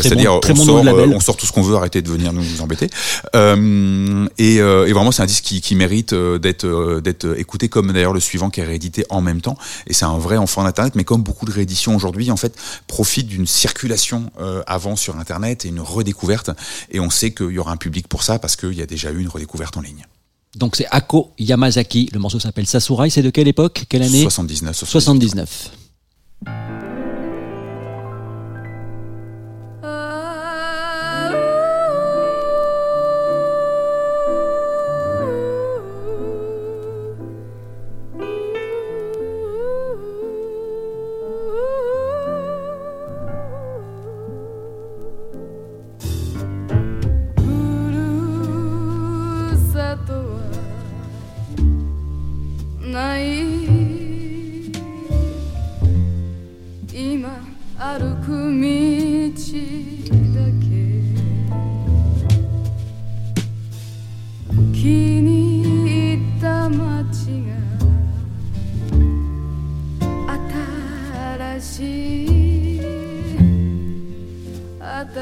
[0.00, 1.12] C'est-à-dire, bon- on, bon sort, label.
[1.12, 2.88] on sort tout ce qu'on veut, arrêtez de venir nous, nous embêter.
[4.38, 8.20] Et, et vraiment, c'est un disque qui, qui mérite d'être d'être écouté, comme d'ailleurs le
[8.20, 9.56] suivant qui est réédité en même temps.
[9.88, 12.54] Et c'est un vrai enfant d'Internet, mais comme beaucoup de rééditions aujourd'hui, en fait,
[12.86, 14.30] profite d'une circulation
[14.68, 16.50] avant sur Internet et une redécouverte.
[16.92, 19.10] Et on sait qu'il y aura un public pour ça parce qu'il y a déjà
[19.10, 20.06] eu une redécouverte en ligne.
[20.56, 23.84] Donc c'est Ako Yamazaki, le morceau s'appelle Sasurai, c'est de quelle époque?
[23.88, 24.22] Quelle année?
[24.22, 25.28] 79, 78.
[25.28, 26.91] 79.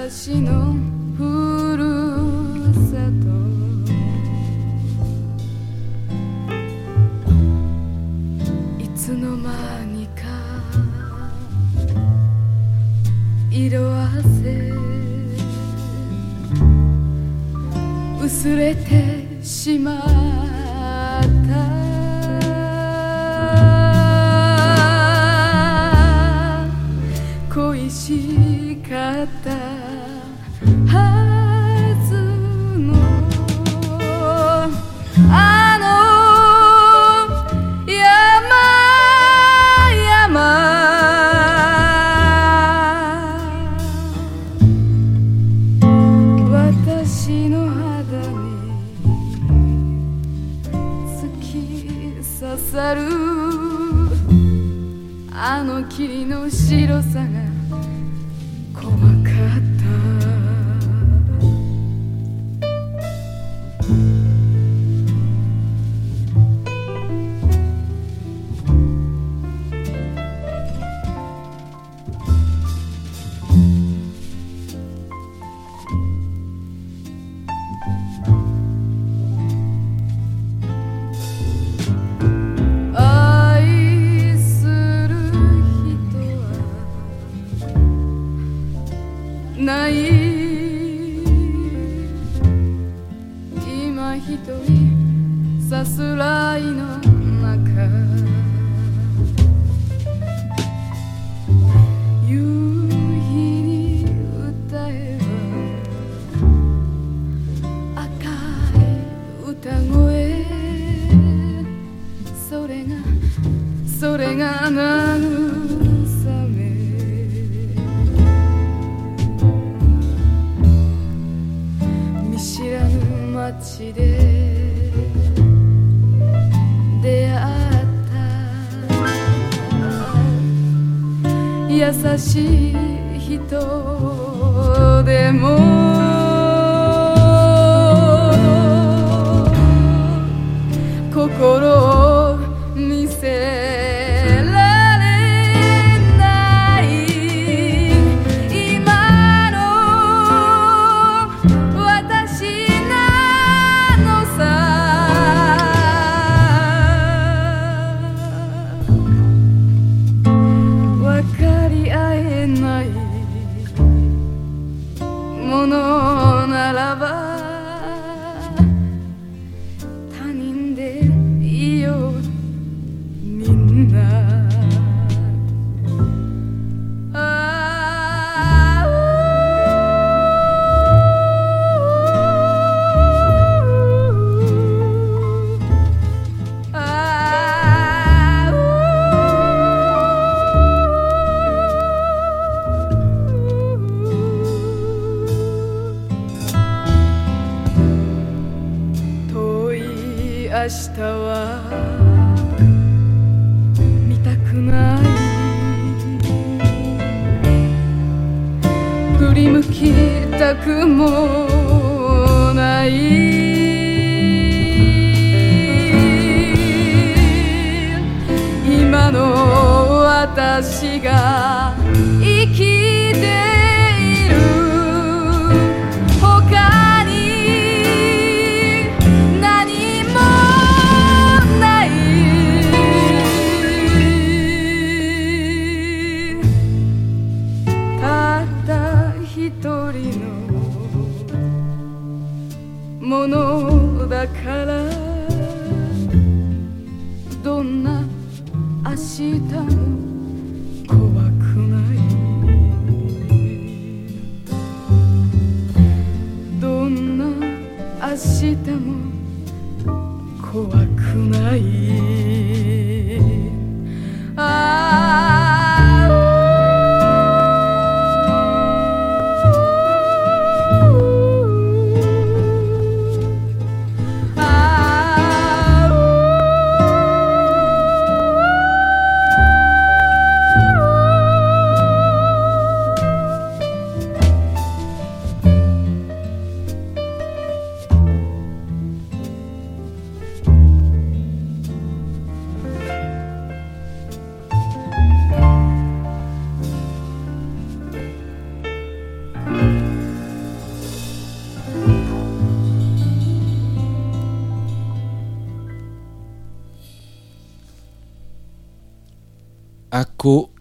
[0.08, 0.74] 私の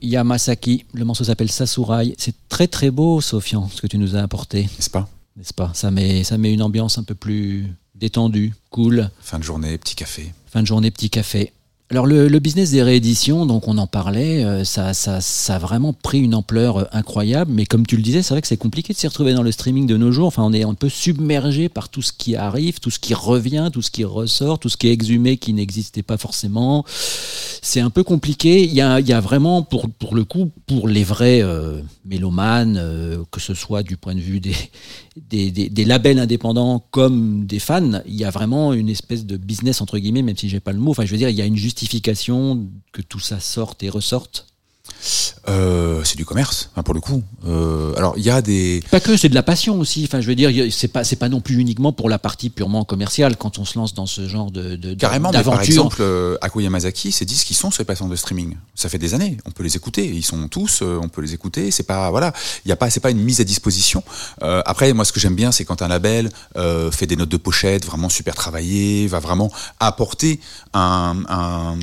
[0.10, 2.16] Yamasaki, le morceau s'appelle Sasurai.
[2.18, 5.08] C'est très très beau, Sofian, ce que tu nous as apporté, N'est-ce pas?
[5.38, 5.72] N'est-ce pas?
[5.74, 9.10] Ça met, ça met une ambiance un peu plus détendue, cool.
[9.22, 10.34] Fin de journée, petit café.
[10.48, 11.54] Fin de journée, petit café.
[11.92, 16.36] Alors le, business des rééditions, donc on en parlait, euh, ça, a vraiment pris une
[16.36, 19.08] ampleur euh, incroyable, mais comme tu le disais, c'est vrai que c'est compliqué de s'y
[19.08, 20.28] retrouver dans le streaming de nos jours.
[20.28, 23.72] Enfin, on est un peu submergé par tout ce qui arrive, tout ce qui revient,
[23.74, 26.86] tout ce qui ressort, tout ce qui est exhumé qui n'existait pas forcément.
[27.62, 28.64] C'est un peu compliqué.
[28.64, 33.54] Il y a, vraiment, pour, le coup, pour les vrais euh, mélomanes, euh, que ce
[33.54, 34.54] soit du point de vue des,
[35.52, 39.98] des, labels indépendants comme des fans, il y a vraiment une espèce de business entre
[39.98, 40.92] guillemets, même si j'ai pas le mot.
[40.92, 41.58] Enfin, je veux dire, il y a une
[42.92, 44.48] que tout ça sorte et ressorte?
[45.48, 47.24] Euh, c'est du commerce, hein, pour le coup.
[47.48, 48.84] Euh, alors, il y a des...
[48.92, 50.04] Pas que, c'est de la passion aussi.
[50.06, 52.84] Enfin, je veux dire, c'est pas, c'est pas non plus uniquement pour la partie purement
[52.84, 56.38] commerciale quand on se lance dans ce genre de, de Carrément, mais par exemple, euh,
[56.42, 58.56] Ako Yamazaki, ces disques qui sont sur les plateformes de streaming.
[58.76, 60.06] Ça fait des années, on peut les écouter.
[60.06, 61.72] Ils sont tous, euh, on peut les écouter.
[61.72, 62.34] C'est pas, voilà,
[62.66, 64.04] il y a pas, c'est pas une mise à disposition.
[64.42, 66.30] Après, moi, ce que j'aime bien, c'est quand un label
[66.92, 70.40] fait des notes de pochette vraiment super travaillées, va vraiment apporter
[70.74, 71.78] un, un-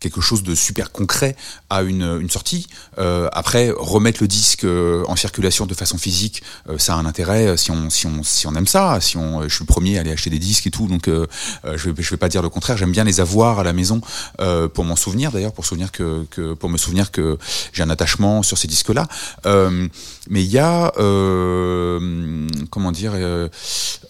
[0.00, 1.36] quelque chose de super concret
[1.68, 2.66] à une, une sortie.
[2.98, 7.06] Euh, après, remettre le disque euh, en circulation de façon physique, euh, ça a un
[7.06, 9.00] intérêt euh, si on, si on, si on aime ça.
[9.00, 11.26] Si on, je suis le premier à aller acheter des disques et tout, donc euh,
[11.64, 12.76] euh, je, vais, je vais pas dire le contraire.
[12.76, 14.00] J'aime bien les avoir à la maison
[14.40, 17.38] euh, pour m'en souvenir d'ailleurs, pour souvenir que, que pour me souvenir que
[17.72, 19.06] j'ai un attachement sur ces disques-là.
[20.30, 23.48] Mais il y a euh, comment dire euh,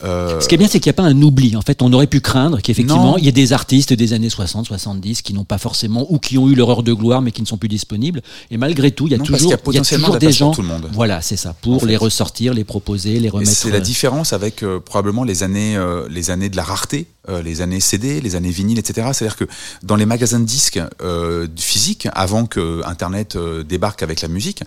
[0.04, 1.56] euh, Ce qui est bien, c'est qu'il n'y a pas un oubli.
[1.56, 4.66] En fait, on aurait pu craindre qu'effectivement, il y ait des artistes des années 60,
[4.66, 7.40] 70 qui n'ont pas forcément, ou qui ont eu leur heure de gloire, mais qui
[7.40, 8.20] ne sont plus disponibles.
[8.50, 10.30] Et malgré tout, il y a Non, toujours, qu'il y a potentiellement toujours de la
[10.30, 10.50] des gens.
[10.52, 10.88] tout le monde.
[10.92, 11.54] Voilà, c'est ça.
[11.60, 11.86] Pour En fait.
[11.86, 13.50] les ressortir, les proposer, les Et remettre.
[13.50, 17.06] c'est la euh, différence avec euh, probablement les années, euh, les années de la rareté,
[17.28, 19.08] euh, les années CD, les années vinyle, etc.
[19.12, 19.44] C'est-à-dire que
[19.82, 24.62] dans les magasins de disques euh, physiques, avant que Internet euh, débarque avec la musique,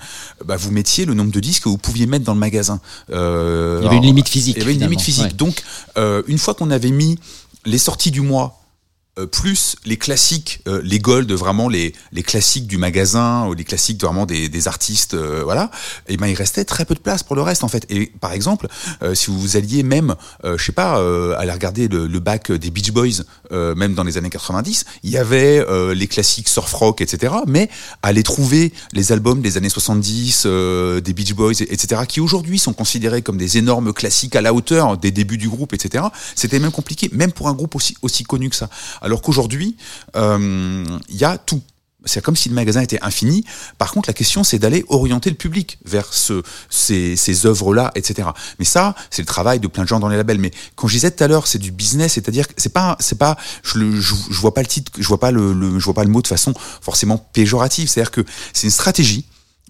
[0.46, 2.80] bah, vous mettiez le nombre de disques que vous pouviez mettre dans le magasin.
[3.12, 5.24] Euh, Il y avait une limite physique, Il y avait une limite physique.
[5.26, 5.34] ouais.
[5.34, 5.64] Donc,
[5.98, 7.18] euh, une fois qu'on avait mis
[7.66, 8.60] les sorties du mois
[9.20, 13.64] euh, plus les classiques, euh, les gold, vraiment les, les classiques du magasin ou les
[13.64, 15.72] classiques vraiment des, des artistes, euh, voilà.
[16.08, 17.86] Et ben il restait très peu de place pour le reste en fait.
[17.90, 18.68] Et par exemple,
[19.02, 20.94] euh, si vous alliez même, euh, je sais pas,
[21.38, 25.18] aller regarder le, le bac des Beach Boys, même dans les années 90, il y
[25.18, 27.34] avait les classiques surf rock, etc.
[27.48, 27.70] Mais
[28.02, 32.02] aller trouver les albums des années 70 euh, des Beach Boys, etc.
[32.08, 35.74] qui aujourd'hui sont considérés comme des énormes classiques à la hauteur des débuts du groupe,
[35.74, 36.06] etc.
[36.36, 38.70] C'était même compliqué, même pour un groupe aussi aussi connu que ça.
[39.04, 39.76] Alors qu'aujourd'hui,
[40.16, 41.62] euh, il y a tout.
[42.06, 43.46] C'est comme si le magasin était infini.
[43.78, 48.28] Par contre, la question, c'est d'aller orienter le public vers ce, ces, œuvres-là, etc.
[48.60, 50.40] Mais ça, c'est le travail de plein de gens dans les labels.
[50.40, 53.18] Mais quand je disais tout à l'heure, c'est du business, c'est-à-dire que c'est pas, c'est
[53.18, 56.04] pas, je, le, je, je vois pas le titre, je vois pas le, vois pas
[56.04, 57.88] le mot de façon forcément péjorative.
[57.88, 59.26] C'est-à-dire que c'est une stratégie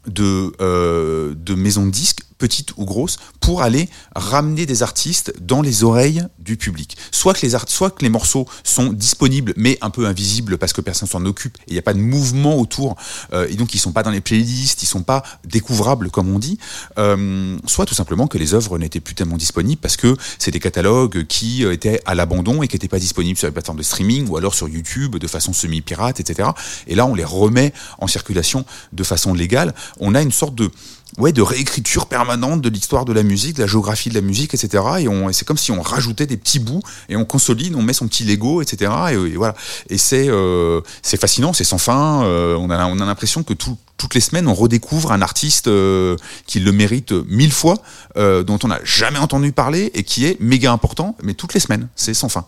[0.08, 5.62] de, euh, de maisons de disques, petites ou grosses, pour aller ramener des artistes dans
[5.62, 6.98] les oreilles du public.
[7.12, 10.82] Soit que les, soit que les morceaux sont disponibles, mais un peu invisibles parce que
[10.82, 12.96] personne s'en occupe et il n'y a pas de mouvement autour,
[13.34, 16.40] euh, et donc ils sont pas dans les playlists, ils sont pas découvrables comme on
[16.40, 16.58] dit.
[16.98, 20.60] Euh, soit tout simplement que les œuvres n'étaient plus tellement disponibles parce que c'est des
[20.60, 23.84] catalogues qui euh, étaient à l'abandon et qui n'étaient pas disponibles sur les plateformes de
[23.84, 26.50] streaming ou alors sur YouTube de façon semi-pirate, etc.
[26.88, 29.74] Et là, on les remet en circulation de façon légale.
[30.00, 30.72] On a une sorte de
[31.18, 34.53] ouais, de réécriture permanente de l'histoire de la musique, de la géographie de la musique,
[34.53, 34.84] etc.
[34.99, 37.82] Et, on, et c'est comme si on rajoutait des petits bouts et on consolide, on
[37.82, 38.91] met son petit Lego, etc.
[39.11, 39.55] Et, voilà.
[39.89, 42.24] Et c'est euh, c'est fascinant, c'est sans fin.
[42.24, 45.68] Euh, on a on a l'impression que tout, toutes les semaines on redécouvre un artiste
[45.68, 47.78] euh, qui le mérite mille fois,
[48.18, 51.59] euh, dont on n'a jamais entendu parler et qui est méga important, mais toutes les
[51.59, 52.45] semaines, c'est sans fin.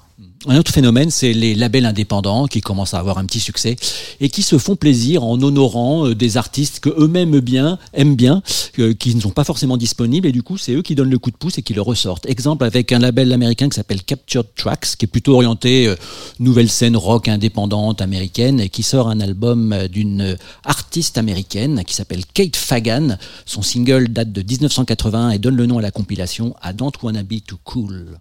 [0.48, 3.78] Un autre phénomène, c'est les labels indépendants qui commencent à avoir un petit succès
[4.20, 8.44] et qui se font plaisir en honorant euh, des artistes que eux-mêmes bien, aiment bien,
[8.78, 11.18] euh, qui ne sont pas forcément disponibles et du coup c'est eux qui donnent le
[11.18, 12.28] coup de pouce et qui le ressortent.
[12.28, 15.96] Exemple avec un label américain qui s'appelle Captured Tracks, qui est plutôt orienté euh,
[16.40, 22.24] nouvelle scène rock indépendante américaine et qui sort un album d'une artiste américaine qui s'appelle
[22.36, 23.18] Kate Fagan.
[23.48, 27.24] Son single date de 1980 et donne le nom à la compilation I Don't Wanna
[27.24, 28.20] Be Too Cool.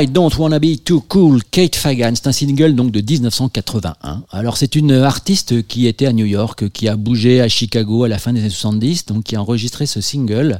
[0.00, 2.12] I Don't Wanna Be Too Cool, Kate Fagan.
[2.14, 4.22] C'est un single donc de 1981.
[4.30, 8.08] Alors c'est une artiste qui était à New York, qui a bougé à Chicago à
[8.08, 10.58] la fin des années 70, donc qui a enregistré ce single,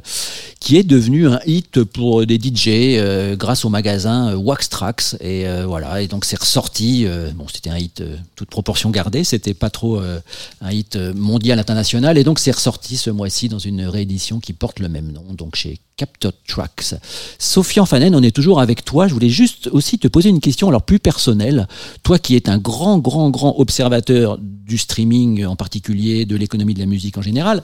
[0.59, 2.67] qui est devenu un hit pour des DJ
[2.99, 5.17] euh, grâce au magasin euh, Wax Trax.
[5.21, 7.07] Et euh, voilà, et donc c'est ressorti.
[7.07, 10.19] euh, bon, c'était un hit euh, toute proportion gardée, c'était pas trop euh,
[10.61, 14.53] un hit euh, mondial international, et donc c'est ressorti ce mois-ci dans une réédition qui
[14.53, 16.95] porte le même nom, donc chez Capture Tracks.
[17.37, 19.07] Sofian Fanen, on est toujours avec toi.
[19.07, 21.67] Je voulais juste aussi te poser une question alors plus personnelle.
[22.01, 26.79] Toi qui es un grand, grand, grand observateur du streaming en particulier, de l'économie de
[26.79, 27.61] la musique en général,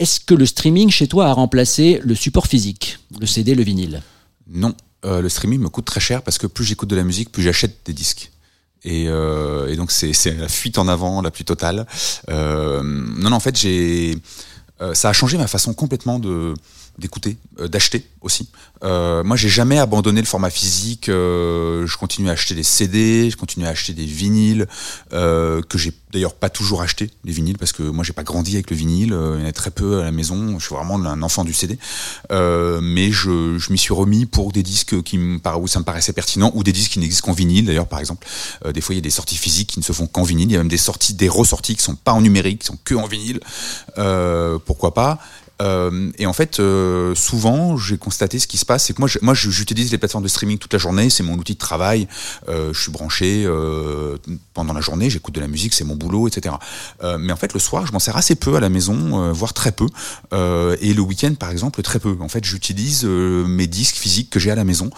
[0.00, 4.02] est-ce que le streaming chez toi a remplacé le support physique, le CD, le vinyle?
[4.48, 7.30] Non, euh, le streaming me coûte très cher parce que plus j'écoute de la musique,
[7.30, 8.32] plus j'achète des disques.
[8.82, 11.86] Et, euh, donc c'est la fuite en avant la plus totale.
[12.30, 14.18] Euh, non, non, en fait, j'ai
[14.94, 16.54] ça a changé ma façon complètement de
[16.98, 18.48] d'écouter, euh, d'acheter aussi.
[18.84, 21.08] Euh, moi, j'ai jamais abandonné le format physique.
[21.08, 24.66] euh, je continue à acheter des CD, je continue à acheter des vinyles
[25.12, 28.54] euh, que j'ai d'ailleurs pas toujours acheté les vinyles parce que moi j'ai pas grandi
[28.54, 29.16] avec le vinyle.
[29.36, 30.58] il y en a très peu à la maison.
[30.58, 31.78] Je suis vraiment un enfant du CD.
[32.30, 36.50] Mais je, m'y suis remis pour des disques qui me où ça me paraissait pertinent
[36.54, 38.26] ou des disques qui n'existent qu'en vinyle d'ailleurs par exemple.
[38.72, 40.50] Des fois il y a des sorties physiques qui ne se font qu'en vinyle.
[40.50, 42.78] Il y a même des sorties, des ressorties qui sont pas en numérique, qui sont
[42.84, 43.40] que en vinyle.
[44.66, 45.18] Pourquoi pas?
[45.62, 49.08] Euh, et en fait, euh, souvent, j'ai constaté ce qui se passe, c'est que moi,
[49.22, 51.08] moi, j'utilise les plateformes de streaming toute la journée.
[51.08, 52.08] C'est mon outil de travail.
[52.48, 53.46] Euh, je suis branché
[54.54, 55.08] pendant la journée.
[55.10, 56.54] J'écoute de la musique, c'est mon boulot, etc.
[57.02, 59.72] Mais en fait, le soir, je m'en sers assez peu à la maison, voire très
[59.72, 59.86] peu.
[60.32, 62.16] Et le week-end, par exemple, très peu.
[62.20, 64.90] En fait, j'utilise mes disques physiques que j'ai à la maison.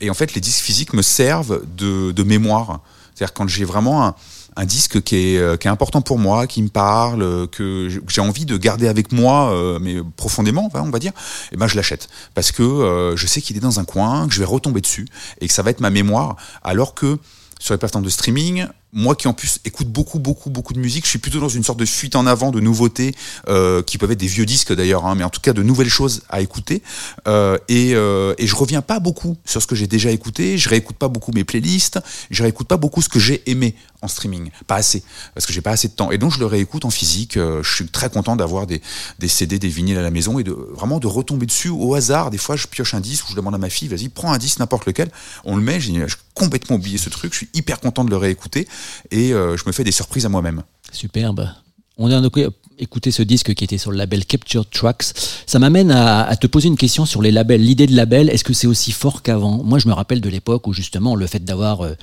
[0.00, 2.80] Et en fait, les disques physiques me servent de, de mémoire.
[3.14, 4.14] C'est-à-dire quand j'ai vraiment un,
[4.56, 8.20] un disque qui est, euh, qui est important pour moi, qui me parle, que j'ai-
[8.20, 11.12] envie de garder avec moi, euh, mais profondément, enfin, on va dire,
[11.52, 14.34] et ben je l'achète parce que euh, je sais qu'il est dans un coin, que
[14.34, 15.06] je vais retomber dessus
[15.40, 16.36] et que ça va être ma mémoire.
[16.62, 17.18] Alors que
[17.58, 21.04] sur les plateformes de streaming, moi qui en plus écoute beaucoup, beaucoup, beaucoup de musique,
[21.04, 23.14] je suis plutôt dans une sorte de fuite en avant de nouveautés
[23.48, 25.88] euh, qui peuvent être des vieux disques d'ailleurs, hein, mais en tout cas de nouvelles
[25.88, 26.80] choses à écouter.
[27.26, 30.68] Euh, et, euh, et je reviens pas beaucoup sur ce que j'ai déjà écouté, je
[30.68, 31.98] réécoute pas beaucoup mes playlists,
[32.30, 33.74] je réécoute pas beaucoup ce que j'ai aimé
[34.04, 35.02] en streaming, pas assez,
[35.34, 36.10] parce que j'ai pas assez de temps.
[36.10, 37.36] Et donc je le réécoute en physique.
[37.36, 38.80] euh, je suis très content d'avoir des,
[39.18, 42.30] des CD, des vinyles à la maison et de vraiment de retomber dessus au hasard.
[42.30, 44.38] Des fois, je pioche un disque ou je demande à ma fille, vas-y, prends un
[44.38, 45.10] disque n'importe lequel.
[45.44, 45.92] On le met, j'ai
[46.34, 47.32] complètement oublié ce truc.
[47.32, 48.68] Je suis hyper content de le réécouter
[49.10, 50.62] et euh, je me fais des surprises à moi-même.
[50.92, 51.48] Superbe.
[51.96, 52.38] On a donc
[52.78, 55.04] écouté ce disque qui était sur le label Capture Tracks.
[55.46, 57.62] Ça m'amène à, à te poser une question sur les labels.
[57.62, 59.62] L'idée de label, est-ce que c'est aussi fort qu'avant?
[59.62, 61.82] Moi, je me rappelle de l'époque où justement le fait d'avoir...
[61.82, 61.94] euh,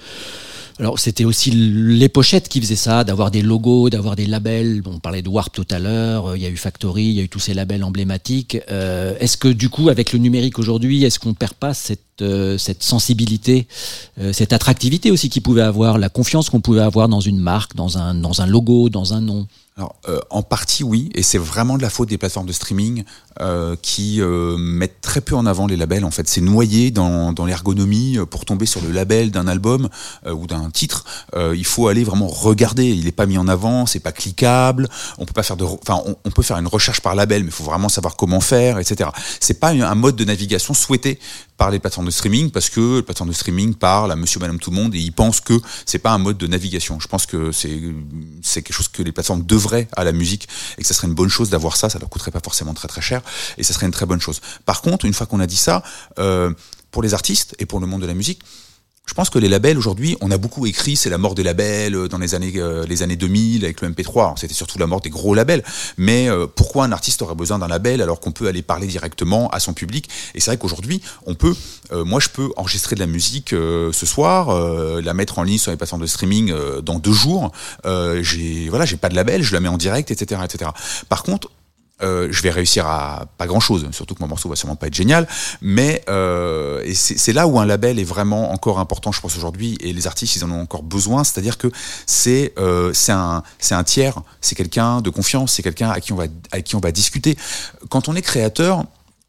[0.79, 4.81] alors c'était aussi les pochettes qui faisaient ça, d'avoir des logos, d'avoir des labels.
[4.81, 7.13] Bon, on parlait de Warp tout à l'heure, euh, il y a eu Factory, il
[7.13, 8.57] y a eu tous ces labels emblématiques.
[8.69, 12.57] Euh, est-ce que du coup, avec le numérique aujourd'hui, est-ce qu'on perd pas cette, euh,
[12.57, 13.67] cette sensibilité,
[14.19, 17.75] euh, cette attractivité aussi qu'il pouvait avoir, la confiance qu'on pouvait avoir dans une marque,
[17.75, 19.47] dans un, dans un logo, dans un nom?
[20.07, 23.03] Euh, en partie, oui, et c'est vraiment de la faute des plateformes de streaming
[23.39, 26.05] euh, qui euh, mettent très peu en avant les labels.
[26.05, 29.89] En fait, c'est noyé dans, l'ergonomie pour tomber sur le label d'un album
[30.31, 31.05] ou d'un titre.
[31.35, 32.85] il faut aller vraiment regarder.
[32.85, 34.87] Il n'est pas mis en avant, c'est pas cliquable.
[35.17, 36.03] On peut pas faire de, enfin,
[36.35, 39.09] peut faire une recherche par label, mais il faut vraiment savoir comment faire, etc.
[39.39, 41.19] C'est pas un mode de navigation souhaité
[41.61, 44.57] par les plateformes de streaming parce que les plateformes de streaming parlent à monsieur, madame,
[44.57, 45.53] tout le monde et ils pensent que
[45.85, 46.99] c'est pas un mode de navigation.
[46.99, 47.79] Je pense que c'est
[48.41, 50.47] c'est quelque chose que les plateformes devraient à la musique
[50.79, 51.87] et que ça serait une bonne chose d'avoir ça.
[51.87, 53.21] Ça leur coûterait pas forcément très très cher
[53.59, 54.41] et ça serait une très bonne chose.
[54.65, 55.83] Par contre, une fois qu'on a dit ça,
[56.17, 56.51] euh,
[56.89, 58.41] pour les artistes et pour le monde de la musique,
[59.07, 61.95] je pense que les labels aujourd'hui, on a beaucoup écrit, c'est la mort des labels
[61.95, 64.21] euh, dans les années euh, les années 2000 avec le MP3.
[64.21, 65.63] Alors, C'était surtout la mort des gros labels.
[65.97, 69.49] Mais euh, pourquoi un artiste aurait besoin d'un label alors qu'on peut aller parler directement
[69.49, 70.07] à son public?
[70.33, 71.55] Et c'est vrai qu'aujourd'hui, on peut,
[71.91, 75.43] euh, moi, je peux enregistrer de la musique euh, ce soir, euh, la mettre en
[75.43, 77.51] ligne sur les plateformes de streaming dans deux jours.
[77.83, 80.71] J'ai voilà, j'ai pas de label, je la mets en direct, etc., etc.
[81.09, 81.49] Par contre,
[82.03, 84.87] euh, je vais réussir à pas grand chose, surtout que mon morceau va sûrement pas
[84.87, 85.27] être génial,
[85.61, 89.93] mais euh, c'est là où un label est vraiment encore important, je pense aujourd'hui, et
[89.93, 91.71] les artistes ils en ont encore besoin, c'est-à-dire que
[92.05, 96.13] c'est euh, c'est un c'est un tiers, c'est quelqu'un de confiance, c'est quelqu'un à qui
[96.13, 97.37] on va à qui on va discuter.
[97.89, 98.85] Quand on est créateur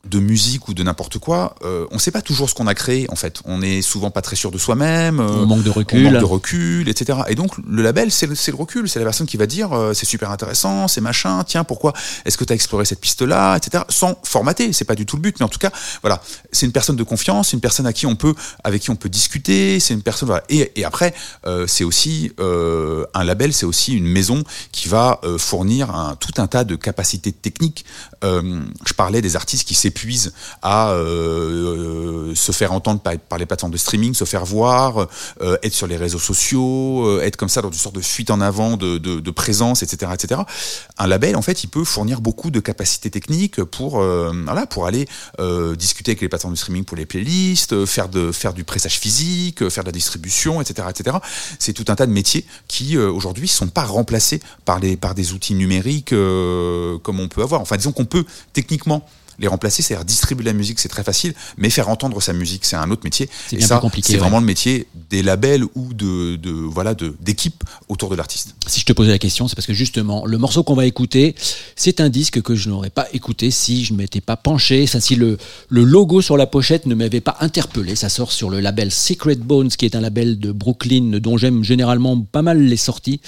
[0.09, 3.07] de musique ou de n'importe quoi, euh, on sait pas toujours ce qu'on a créé
[3.11, 3.41] en fait.
[3.45, 5.21] On est souvent pas très sûr de soi-même.
[5.21, 6.07] euh, On manque de recul.
[6.07, 7.21] on manque de recul, etc.
[7.29, 9.95] Et donc le label, c'est le, le recul, c'est la personne qui va dire euh,
[9.95, 11.93] c'est super intéressant, c'est machin, tiens pourquoi
[12.25, 13.85] est-ce que tu as exploré cette piste-là, etc.
[13.91, 15.71] Sans formater, c'est pas du tout le but, mais en tout cas
[16.03, 18.35] voilà, c'est une personne de confiance, c'est une personne à qui on peut,
[18.65, 20.43] avec qui on peut discuter, c'est une personne voilà.
[20.49, 21.15] Et, et après
[21.47, 24.43] euh, c'est aussi euh, un label, c'est aussi une maison
[24.73, 27.85] qui va euh, fournir un, tout un tas de capacités techniques.
[28.25, 30.33] Euh, je parlais des artistes qui s'épuisent s'épuisent
[30.63, 35.09] à euh, se faire entendre par, les plateformes de streaming, se faire voir,
[35.41, 38.31] euh, être sur les réseaux sociaux, euh, être comme ça dans une sorte de fuite
[38.31, 40.43] en avant de, présence, etc., etc.
[40.99, 44.87] Un label, en fait, il peut fournir beaucoup de capacités techniques pour euh, voilà pour
[44.87, 45.09] aller
[45.41, 48.65] euh, discuter avec les plateformes de streaming pour les playlists, euh, faire de faire du
[48.65, 51.17] pressage physique, euh, faire de la distribution, etc., etc.
[51.59, 55.33] C'est tout un tas de métiers qui euh, aujourd'hui sont pas remplacés par par des
[55.33, 57.61] outils numériques euh, comme on peut avoir.
[57.61, 59.07] Enfin, disons qu'on peut techniquement
[59.39, 62.77] les remplacer, c'est-à-dire distribuer la musique, c'est très facile, mais faire entendre sa musique, c'est
[62.77, 63.29] un autre métier.
[63.49, 64.21] C'est Et bien ça, plus compliqué, c'est ouais.
[64.21, 68.55] vraiment le métier des labels ou de, de voilà de d'équipes autour de l'artiste.
[68.67, 71.35] Si je te posais la question, c'est parce que justement, le morceau qu'on va écouter,
[71.77, 75.17] c'est un disque que je n'aurais pas écouté si je ne m'étais pas penché, si
[75.17, 77.97] le, le logo sur la pochette ne m'avait pas interpellé.
[77.97, 81.65] Ça sort sur le label Secret Bones, qui est un label de Brooklyn dont j'aime
[81.65, 83.21] généralement pas mal les sorties.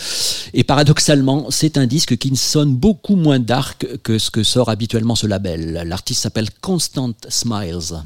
[0.53, 5.15] Et paradoxalement, c'est un disque qui sonne beaucoup moins dark que ce que sort habituellement
[5.15, 5.83] ce label.
[5.87, 8.03] L'artiste s'appelle Constant Smiles.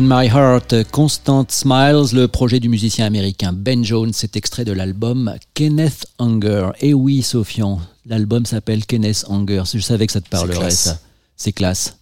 [0.00, 4.72] In My Heart, Constant Smiles, le projet du musicien américain Ben Jones, c'est extrait de
[4.72, 6.70] l'album Kenneth Hunger.
[6.80, 9.64] Et oui, Sofian, l'album s'appelle Kenneth Hunger.
[9.70, 10.98] Je savais que ça te parlerait, ça.
[11.36, 11.98] C'est classe.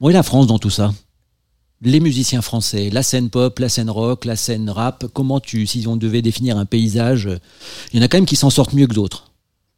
[0.00, 0.92] Bon, et la France dans tout ça?
[1.82, 5.86] Les musiciens français, la scène pop, la scène rock, la scène rap, comment tu, si
[5.86, 7.28] on devait définir un paysage,
[7.92, 9.29] il y en a quand même qui s'en sortent mieux que d'autres.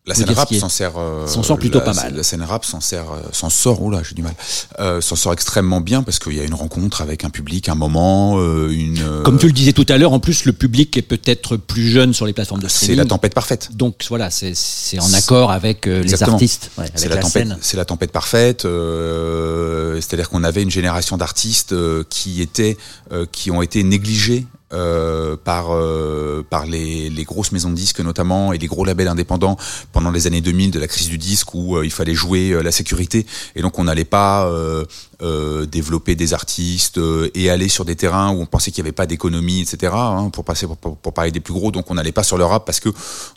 [0.05, 2.17] La scène rap s'en sert, euh, s'en sort plutôt la- pas mal.
[2.17, 3.89] La scène rap s'en sert, euh, s'en sort.
[3.89, 4.35] Là, j'ai du mal.
[4.81, 7.77] Euh, s'en sort extrêmement bien parce qu'il y a une rencontre avec un public, un
[7.77, 9.01] moment, euh, une.
[9.23, 12.15] Comme tu le disais tout à l'heure, en plus, le public est peut-être plus jeune
[12.15, 12.97] sur les plateformes de c'est streaming.
[12.99, 13.69] la tempête parfaite.
[13.77, 17.47] Donc voilà, c'est c'est en accord avec les artistes, ouais, C'est avec la, la, tempête,
[17.49, 17.59] scène.
[17.61, 18.65] c'est la tempête parfaite.
[18.65, 21.77] euh, C'est-à-dire qu'on avait une génération d'artistes
[22.09, 22.77] qui étaient,
[23.13, 28.01] euh, qui ont été négligés euh, par euh, par les, les grosses maisons de disques
[28.01, 29.57] notamment et les gros labels indépendants
[29.93, 32.63] pendant les années 2000 de la crise du disque où euh, il fallait jouer euh,
[32.63, 36.99] la sécurité et donc on n'allait pas euh, développer des artistes
[37.35, 39.93] et aller sur des terrains où on pensait qu'il n'y avait pas d'économie, etc.
[39.95, 41.71] hein, pour passer pour, pour, parler des plus gros.
[41.71, 42.89] Donc on n'allait pas sur le rap parce que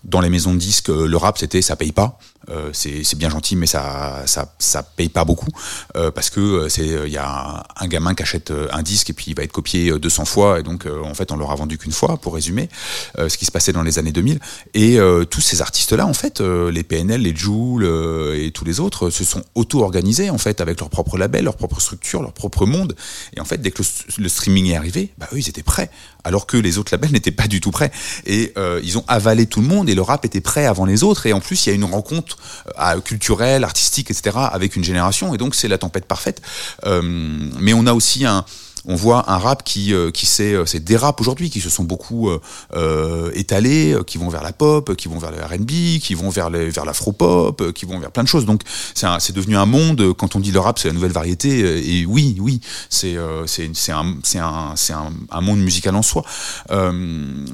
[0.03, 2.17] dans les maisons de disques, le rap c'était ça paye pas.
[2.49, 5.49] Euh, c'est bien gentil, mais ça ça ça paye pas beaucoup
[5.95, 9.09] euh, parce que euh, c'est il y a un, gamin qui achète euh, un disque
[9.09, 11.37] et puis il va être copié euh, 200 fois et donc euh, en fait on
[11.37, 12.69] l'aura vendu qu'une fois pour résumer
[13.17, 14.39] euh, ce qui se passait dans les années 2000
[14.73, 18.51] et euh, tous ces artistes là en fait euh, les PNL, les Joule euh, et
[18.51, 22.21] tous les autres se sont auto-organisés en fait avec leur propre label, leur propre structure,
[22.21, 22.95] leur propre monde.
[23.35, 25.89] Et en fait dès que le, le streaming est arrivé, bah eux ils étaient prêts
[26.25, 27.91] alors que les autres labels n'étaient pas du tout prêts
[28.25, 31.03] et euh, ils ont avalé tout le monde et le rap était prêt avant les
[31.03, 32.37] autres et en plus il y a une rencontre
[32.79, 34.37] euh, culturelle, artistique, etc.
[34.51, 36.41] avec une génération et donc c'est la tempête parfaite.
[36.85, 38.43] Euh, mais on a aussi un
[38.87, 41.69] on voit un rap qui euh, qui s'est euh, c'est des raps aujourd'hui qui se
[41.69, 42.39] sont beaucoup euh,
[42.73, 46.29] euh, étalés, euh, qui vont vers la pop, qui vont vers le R&B, qui vont
[46.29, 48.45] vers les, vers l'afro-pop, euh, qui vont vers plein de choses.
[48.45, 48.61] Donc
[48.93, 50.01] c'est devenu un monde.
[50.01, 51.63] euh, Quand on dit le rap, c'est la nouvelle variété.
[51.63, 55.95] euh, Et oui, oui, c'est euh, c'est c'est un c'est un c'est un, monde musical
[55.95, 56.23] en soi.
[56.71, 56.91] Euh,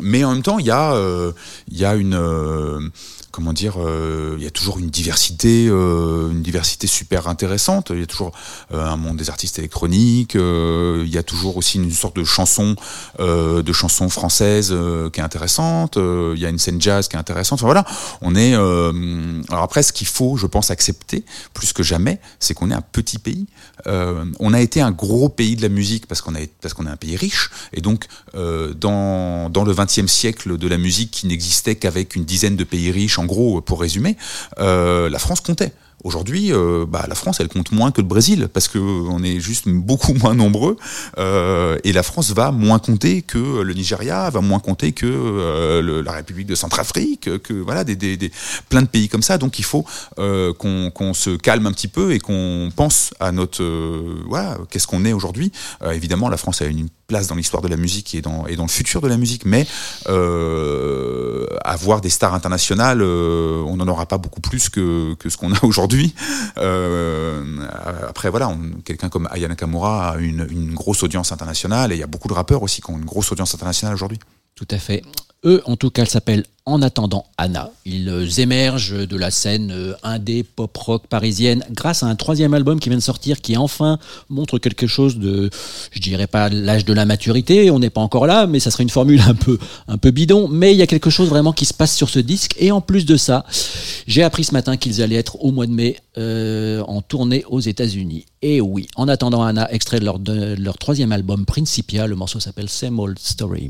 [0.01, 1.31] mais en même temps, il y a euh,
[1.69, 2.79] il y a une euh,
[3.31, 7.91] comment dire, euh, il y a toujours une diversité, euh, une diversité super intéressante.
[7.93, 8.31] Il y a toujours
[8.73, 10.35] euh, un monde des artistes électroniques.
[10.35, 12.75] euh, il y a toujours aussi une sorte de chanson,
[13.19, 15.97] euh, de chanson française euh, qui est intéressante.
[15.97, 17.59] il y a une scène jazz qui est intéressante.
[17.59, 17.85] Enfin voilà,
[18.21, 18.53] on est.
[18.53, 22.81] alors après, ce qu'il faut, je pense, accepter plus que jamais, c'est qu'on est un
[22.81, 23.47] petit pays.
[23.85, 26.89] On a été un gros pays de la musique parce qu'on a parce qu'on est
[26.89, 31.75] un pays riche et donc dans dans le XXe siècle de la musique qui n'existait
[31.75, 34.17] qu'avec une dizaine de pays riches en gros pour résumer
[34.59, 35.73] euh, la France comptait
[36.03, 39.39] Aujourd'hui, euh, bah, la France, elle compte moins que le Brésil parce que on est
[39.39, 40.77] juste beaucoup moins nombreux
[41.19, 46.01] euh, et la France va moins compter que le Nigeria, va moins compter que euh,
[46.01, 48.31] la République de Centrafrique, que voilà des, des, des
[48.69, 49.37] plein de pays comme ça.
[49.37, 49.85] Donc il faut
[50.17, 54.87] euh, qu'on qu'on se calme un petit peu et qu'on pense à notre euh, qu'est-ce
[54.87, 55.51] qu'on est aujourd'hui.
[55.83, 58.55] Euh, évidemment, la France a une place dans l'histoire de la musique et dans et
[58.55, 59.67] dans le futur de la musique, mais
[60.07, 65.35] euh, avoir des stars internationales, euh, on n'en aura pas beaucoup plus que que ce
[65.35, 66.15] qu'on a aujourd'hui.
[66.57, 67.43] Euh,
[68.07, 68.47] après voilà,
[68.85, 72.29] quelqu'un comme Aya Nakamura a une, une grosse audience internationale et il y a beaucoup
[72.29, 74.19] de rappeurs aussi qui ont une grosse audience internationale aujourd'hui.
[74.61, 75.01] Tout à fait.
[75.43, 77.71] Eux, en tout cas, s'appellent En attendant Anna.
[77.83, 82.53] Ils euh, émergent de la scène euh, indé pop rock parisienne grâce à un troisième
[82.53, 83.97] album qui vient de sortir qui enfin
[84.29, 85.49] montre quelque chose de,
[85.89, 88.83] je dirais pas l'âge de la maturité, on n'est pas encore là, mais ça serait
[88.83, 89.57] une formule un peu,
[89.87, 90.47] un peu bidon.
[90.47, 92.53] Mais il y a quelque chose vraiment qui se passe sur ce disque.
[92.59, 93.43] Et en plus de ça,
[94.05, 97.61] j'ai appris ce matin qu'ils allaient être au mois de mai euh, en tournée aux
[97.61, 98.27] États-Unis.
[98.43, 102.69] Et oui, En attendant Anna, extrait leur, de leur troisième album Principia, le morceau s'appelle
[102.69, 103.67] Same Old Story.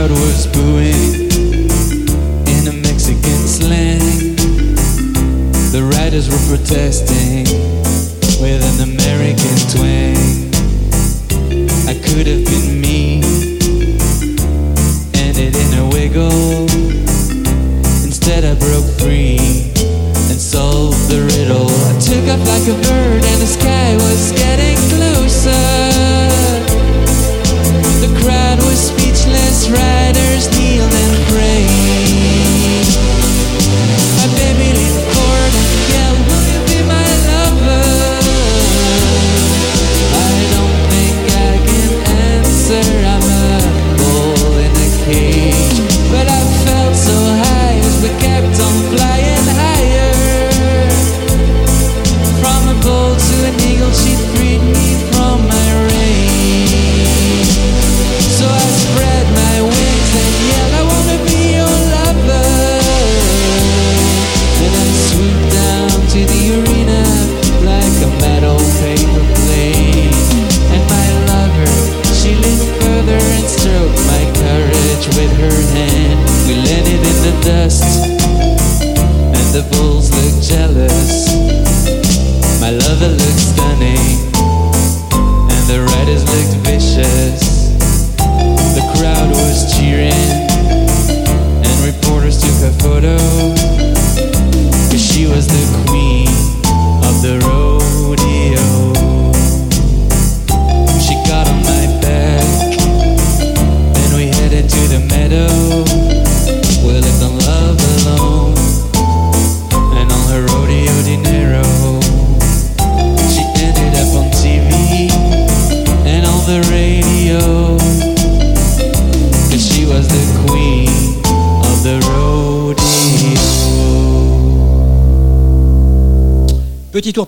[0.00, 1.30] Crowd was booing
[2.46, 3.98] in a Mexican slang.
[5.72, 7.59] The riders were protesting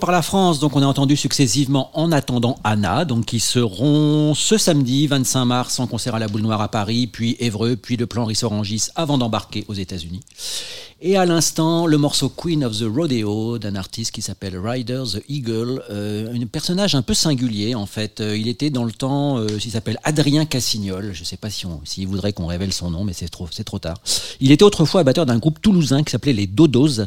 [0.03, 4.59] par la France, donc on a entendu successivement En attendant Anna, donc qui seront ce
[4.59, 8.09] samedi 25 mars en concert à la Boule Noire à Paris, puis Évreux, puis le
[8.09, 10.23] plan Rissorangis avant d'embarquer aux États-Unis.
[11.05, 15.23] Et à l'instant, le morceau Queen of the Rodeo d'un artiste qui s'appelle Ryder the
[15.29, 18.21] Eagle, euh, un personnage un peu singulier en fait.
[18.21, 21.11] Euh, il était dans le temps, euh, il s'appelle Adrien Cassignol.
[21.13, 23.81] Je ne sais pas s'il voudrait qu'on révèle son nom, mais c'est trop, c'est trop
[23.81, 23.97] tard.
[24.39, 27.01] Il était autrefois batteur d'un groupe toulousain qui s'appelait les Dodos.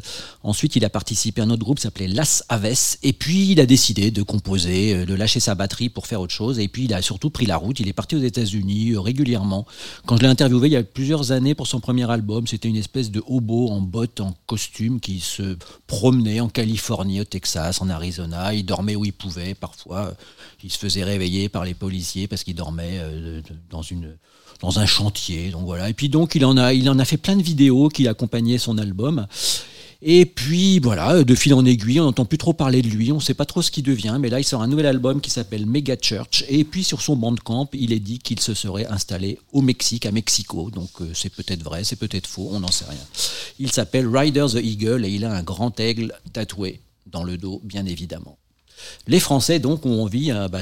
[0.44, 2.98] Ensuite, il a participé à un autre groupe qui s'appelait Las Aves.
[3.02, 6.34] Et puis, il a décidé de composer, euh, de lâcher sa batterie pour faire autre
[6.34, 6.60] chose.
[6.60, 7.80] Et puis, il a surtout pris la route.
[7.80, 9.66] Il est parti aux États-Unis régulièrement.
[10.06, 12.76] Quand je l'ai interviewé il y a plusieurs années pour son premier album, c'était une
[12.76, 15.58] espèce de hobo en bottes, en costume qui se
[15.88, 18.54] promenait en Californie, au Texas, en Arizona.
[18.54, 19.54] Il dormait où il pouvait.
[19.54, 20.14] Parfois, euh,
[20.64, 24.18] il se faisait réveiller par les policiers parce qu'il dormait euh, dans une
[24.62, 25.50] dans un chantier.
[25.52, 25.90] Donc voilà.
[25.90, 28.58] Et puis donc il en a il en a fait plein de vidéos qui accompagnaient
[28.58, 29.28] son album.
[30.08, 33.16] Et puis voilà, de fil en aiguille, on n'entend plus trop parler de lui, on
[33.16, 35.32] ne sait pas trop ce qu'il devient, mais là il sort un nouvel album qui
[35.32, 39.40] s'appelle Mega Church, et puis sur son bandcamp, il est dit qu'il se serait installé
[39.52, 42.86] au Mexique, à Mexico, donc euh, c'est peut-être vrai, c'est peut-être faux, on n'en sait
[42.86, 43.00] rien.
[43.58, 47.60] Il s'appelle Rider the Eagle, et il a un grand aigle tatoué dans le dos,
[47.64, 48.38] bien évidemment.
[49.08, 50.62] Les Français donc ont envie, euh, bah,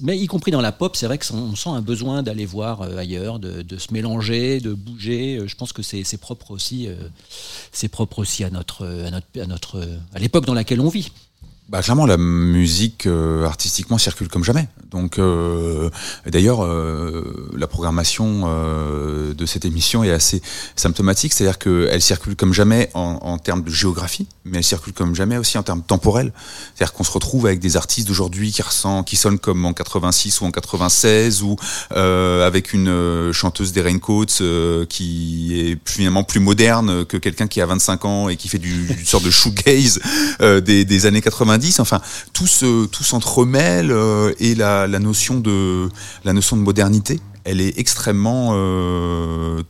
[0.00, 2.96] mais y compris dans la pop, c'est vrai qu'on sent un besoin d'aller voir euh,
[2.96, 5.38] ailleurs, de, se mélanger, de bouger.
[5.38, 6.88] Euh, Je pense que c'est propre aussi,
[10.14, 11.10] à l'époque dans laquelle on vit.
[11.74, 14.68] Bah clairement la musique euh, artistiquement circule comme jamais.
[14.92, 15.90] Donc euh,
[16.24, 18.44] d'ailleurs euh, la programmation
[19.34, 20.40] de cette émission est assez
[20.76, 25.36] symptomatique, c'est-à-dire qu'elle circule comme jamais en, termes de géographie, mais elle circule comme jamais
[25.36, 26.32] aussi en termes temporels.
[26.76, 30.42] C'est-à-dire qu'on se retrouve avec des artistes d'aujourd'hui qui ressent, qui sonnent comme en 86
[30.42, 31.56] ou en 96 ou
[31.90, 38.04] avec une chanteuse des Raincoats qui est finalement plus moderne que quelqu'un qui a 25
[38.04, 39.98] ans et qui fait du, une sorte de shoegaze
[40.40, 41.63] des, des années 90.
[41.78, 42.00] Enfin,
[42.32, 44.86] tout se tout s'entremêle euh, et la,
[46.32, 49.62] notion de modernité, elle est extrêmement euh,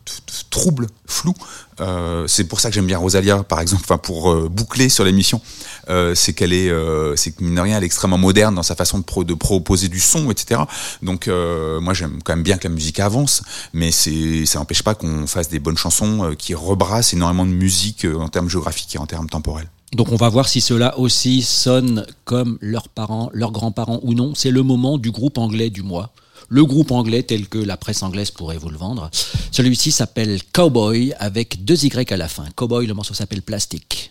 [0.51, 1.35] trouble, floue.
[1.81, 5.41] Euh, c'est pour ça que j'aime bien Rosalia, par exemple, pour boucler sur l'émission,
[6.15, 6.73] c'est qu'elle est,
[7.17, 9.99] c'est que mine de est extrêmement moderne dans sa façon de, pro- de proposer du
[9.99, 10.61] son, etc.
[11.03, 13.43] Donc moi j'aime quand même bien que la musique avance,
[13.73, 18.29] mais ça n'empêche pas qu'on fasse des bonnes chansons qui rebrassent énormément de musique en
[18.29, 19.69] termes géographiques et en termes temporels.
[19.95, 24.35] Donc on va voir si cela aussi sonne comme leurs parents, leurs grands-parents ou non.
[24.35, 26.11] C'est le moment du groupe anglais du mois.
[26.49, 29.09] Le groupe anglais tel que la presse anglaise pourrait vous le vendre.
[29.53, 32.45] Celui-ci s'appelle Cowboy avec deux Y à la fin.
[32.57, 34.11] Cowboy, le morceau s'appelle Plastic.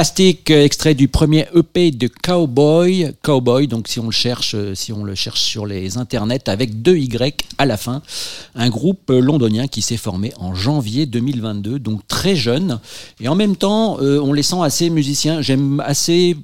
[0.00, 3.12] Plastique, euh, extrait du premier EP de Cowboy.
[3.20, 6.80] Cowboy, donc si on le cherche, euh, si on le cherche sur les internets avec
[6.80, 8.00] deux Y à la fin.
[8.54, 12.80] Un groupe euh, londonien qui s'est formé en janvier 2022, donc très jeune.
[13.20, 15.42] Et en même temps, on les sent assez musiciens.
[15.42, 16.34] J'aime assez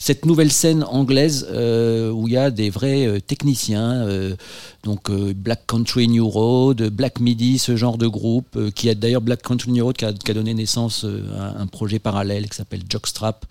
[0.00, 4.34] cette nouvelle scène anglaise euh, où il y a des vrais euh, techniciens, euh,
[4.82, 9.42] donc Black Country New Road, Black Midi, ce genre de groupe, qui a d'ailleurs Black
[9.42, 11.04] Country New Road qui a, donné naissance
[11.38, 13.44] à un projet parallèle qui s'appelle Jockstrap,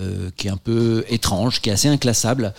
[0.00, 2.52] euh, qui est un peu étrange, qui est assez inclassable.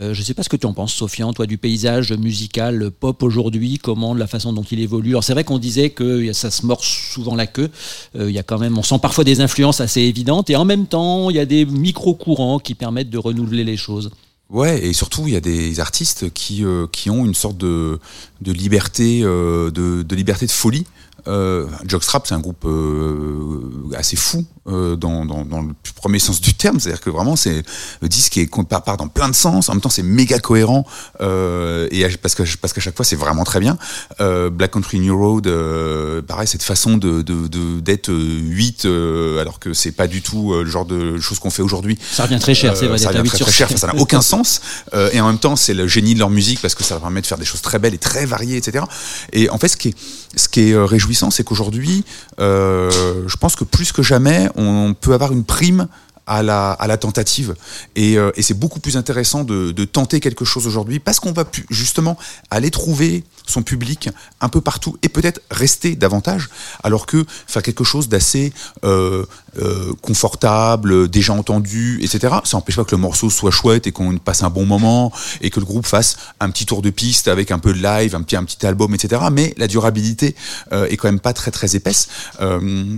[0.00, 2.90] Euh, je ne sais pas ce que tu en penses, Sofiane, toi, du paysage musical
[2.90, 5.10] pop aujourd'hui, comment, de la façon dont il évolue.
[5.10, 7.70] Alors c'est vrai qu'on disait que ça se mord souvent la queue.
[8.16, 10.86] Euh, y a quand même, on sent parfois des influences assez évidentes, et en même
[10.86, 14.10] temps, il y a des micro-courants qui permettent de renouveler les choses.
[14.50, 17.98] Ouais, et surtout, il y a des artistes qui, qui ont une sorte de,
[18.42, 19.70] de liberté, de,
[20.02, 20.84] de liberté de folie.
[21.26, 23.60] Euh, Jockstrap, c'est un groupe euh,
[23.96, 26.80] assez fou euh, dans, dans, dans le premier sens du terme.
[26.80, 27.62] C'est-à-dire que vraiment, c'est
[28.02, 29.68] le disque est part, part dans plein de sens.
[29.68, 30.86] En même temps, c'est méga cohérent
[31.20, 33.78] euh, et parce que parce qu'à chaque fois, c'est vraiment très bien.
[34.20, 38.84] Euh, Black Country New Road, euh, pareil, cette façon de de- de- d'être euh, 8
[38.84, 41.98] euh, alors que c'est pas du tout le genre de choses qu'on fait aujourd'hui.
[42.12, 43.66] Ça revient très cher, c'est vrai, Ça d'être revient 8 très, cher.
[43.70, 44.60] Enfin, ça n'a aucun sens.
[44.94, 47.20] Euh, et en même temps, c'est le génie de leur musique parce que ça permet
[47.22, 48.84] de faire des choses très belles et très variées, etc.
[49.32, 49.94] Et en fait, ce qui est,
[50.36, 50.84] ce qui est euh,
[51.30, 52.04] c'est qu'aujourd'hui,
[52.40, 52.90] euh,
[53.26, 55.88] je pense que plus que jamais, on peut avoir une prime
[56.26, 57.54] à la, tentative.
[57.96, 61.44] Et, euh, et c'est beaucoup plus intéressant de, tenter quelque chose aujourd'hui parce qu'on va
[61.70, 62.16] justement
[62.50, 64.08] aller trouver son public
[64.40, 66.48] un peu partout et peut-être rester davantage,
[66.82, 68.52] alors que faire quelque chose d'assez
[68.84, 69.24] euh,
[69.58, 72.36] euh, confortable, déjà entendu, etc.
[72.44, 75.50] Ça n'empêche pas que le morceau soit chouette et qu'on passe un bon moment et
[75.50, 78.22] que le groupe fasse un petit tour de piste avec un peu de live, un
[78.22, 79.22] petit, album, etc.
[79.30, 80.34] Mais la durabilité
[80.72, 82.08] euh, est quand même pas très très épaisse.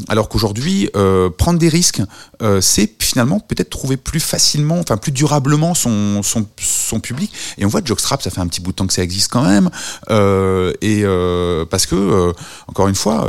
[0.08, 0.90] Alors qu'aujourd'hui,
[1.38, 2.02] prendre des risques,
[2.60, 2.86] c'est
[3.16, 6.20] finalement peut-être trouver plus facilement, enfin plus durablement son,
[7.02, 7.32] public.
[7.56, 9.42] Et on voit Jockstrap, ça fait un petit bout de temps que ça existe quand
[9.42, 9.70] même.
[10.10, 12.32] Euh, et euh, parce que, euh,
[12.66, 13.26] encore une fois,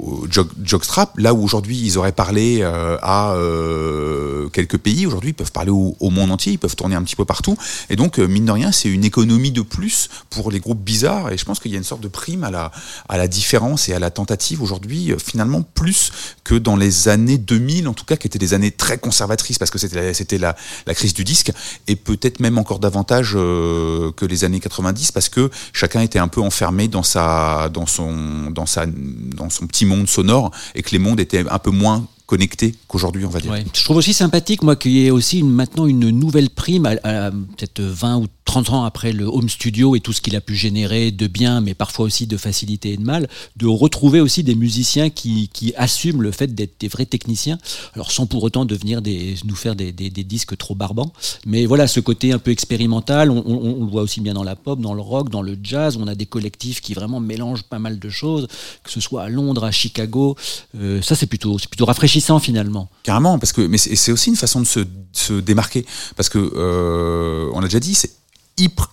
[0.00, 5.30] au Jog- Jockstrap, là où aujourd'hui ils auraient parlé euh, à euh, quelques pays, aujourd'hui
[5.30, 7.56] ils peuvent parler au, monde entier, ils peuvent tourner un petit peu partout.
[7.88, 11.30] Et donc, euh, mine de rien, c'est une économie de plus pour les groupes bizarres.
[11.32, 12.72] Et je pense qu'il y a une sorte de prime à la,
[13.08, 16.12] à la différence et à la tentative aujourd'hui, finalement, plus
[16.44, 19.70] que dans les années 2000, en tout cas, qui étaient des années très conservatrices, parce
[19.70, 20.56] que c'était la, la,
[20.86, 21.52] la crise du disque,
[21.86, 26.40] et peut-être même encore davantage que les années 90, parce que chacun était un peu
[26.40, 30.98] enfermé dans sa, dans son, dans sa, dans son petit monde sonore, et que les
[30.98, 33.52] mondes étaient un peu moins connectés qu'aujourd'hui, on va dire.
[33.74, 36.90] Je trouve aussi sympathique, moi, qu'il y ait aussi une- maintenant une nouvelle prime, à,
[37.26, 40.40] à peut-être 20 ou 30 ans après le home studio et tout ce qu'il a
[40.40, 44.42] pu générer de bien, mais parfois aussi de facilité et de mal, de retrouver aussi
[44.42, 47.58] des musiciens qui, qui assument le fait d'être des vrais techniciens,
[47.94, 51.12] alors sans pour autant devenir des, nous faire des, des- disques trop barbants.
[51.46, 54.80] Mais voilà, ce côté un peu expérimental, on, le voit aussi bien dans la pop,
[54.80, 58.00] dans le rock, dans le jazz, on a des collectifs qui vraiment mélangent pas mal
[58.00, 58.48] de choses,
[58.82, 60.34] que ce soit à Londres, à Chicago.
[60.76, 62.90] Euh, ça, c'est plutôt, c'est plutôt rafraîchissant finalement.
[63.04, 64.80] Carrément, parce que mais c'est aussi une façon de se,
[65.12, 65.86] se démarquer,
[66.16, 68.19] parce que euh, on l'a déjà dit, c'est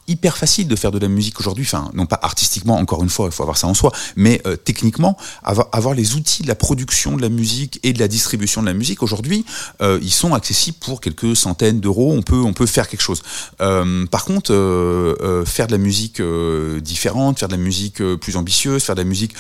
[0.08, 3.28] hyper, facile de faire de la musique aujourd'hui, enfin non pas artistiquement, encore une fois,
[3.28, 6.56] il faut avoir ça en soi, mais euh, techniquement, avoir, avoir les outils de la
[6.56, 9.46] production de la musique et de la distribution de la musique aujourd'hui,
[9.82, 13.22] euh, ils sont accessibles pour quelques centaines d'euros, on peut, on peut faire quelque chose.
[13.62, 18.02] Euh, par contre, euh, euh, faire de la musique euh, différente, faire de la musique
[18.18, 19.36] plus ambitieuse, faire de la musique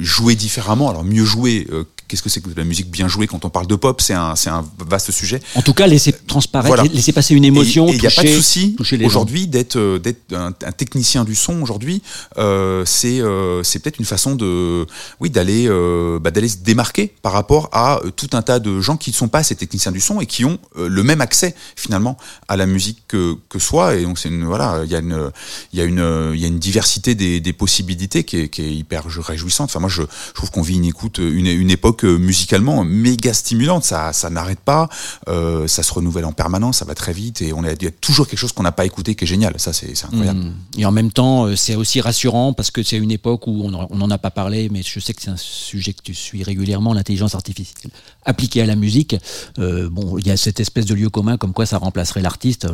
[0.00, 1.66] jouer différemment, alors mieux jouer,
[2.10, 4.14] qu'est-ce que c'est que de la musique bien jouée quand on parle de pop, c'est
[4.14, 5.40] un, c'est un vaste sujet.
[5.54, 6.82] En tout cas, laisser transparaître, Voilà.
[6.92, 7.86] laisser passer une émotion.
[7.88, 11.34] Et il n'y a pas de souci aujourd'hui d'être euh, d'être un, un technicien du
[11.36, 12.02] son aujourd'hui.
[12.38, 14.86] Euh, c'est euh, c'est peut-être une façon de
[15.20, 18.96] oui d'aller euh, bah, d'aller se démarquer par rapport à tout un tas de gens
[18.96, 22.16] qui ne sont pas ces techniciens du son et qui ont le même accès finalement
[22.48, 23.94] à la musique que que soi.
[23.96, 25.30] Et donc c'est une voilà il y a une
[25.72, 28.62] il y a une il y a une diversité des, des possibilités qui est, qui
[28.62, 29.70] est hyper réjouissante.
[29.70, 33.84] Enfin moi je, je trouve qu'on vit une écoute une, une époque musicalement méga stimulante.
[33.84, 34.88] Ça ça n'arrête pas.
[35.28, 36.78] Euh, ça se renouvelle en permanence.
[36.78, 38.84] Ça va très vite et on a, y a toujours quelque chose qu'on n'a pas
[38.84, 39.54] écouté qui est génial.
[39.58, 40.40] Ça c'est incroyable.
[40.40, 40.54] Mm.
[40.78, 43.96] Et en même temps, euh, c'est aussi rassurant parce que c'est une époque où on
[43.96, 46.92] n'en a pas parlé, mais je sais que c'est un sujet que tu suis régulièrement,
[46.92, 47.92] l'intelligence artificielle
[48.24, 49.16] appliquée à la musique.
[49.58, 52.66] Euh, bon, il y a cette espèce de lieu commun comme quoi ça remplacerait l'artiste.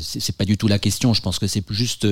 [0.00, 1.14] C'est pas du tout la question.
[1.14, 2.06] Je pense que c'est juste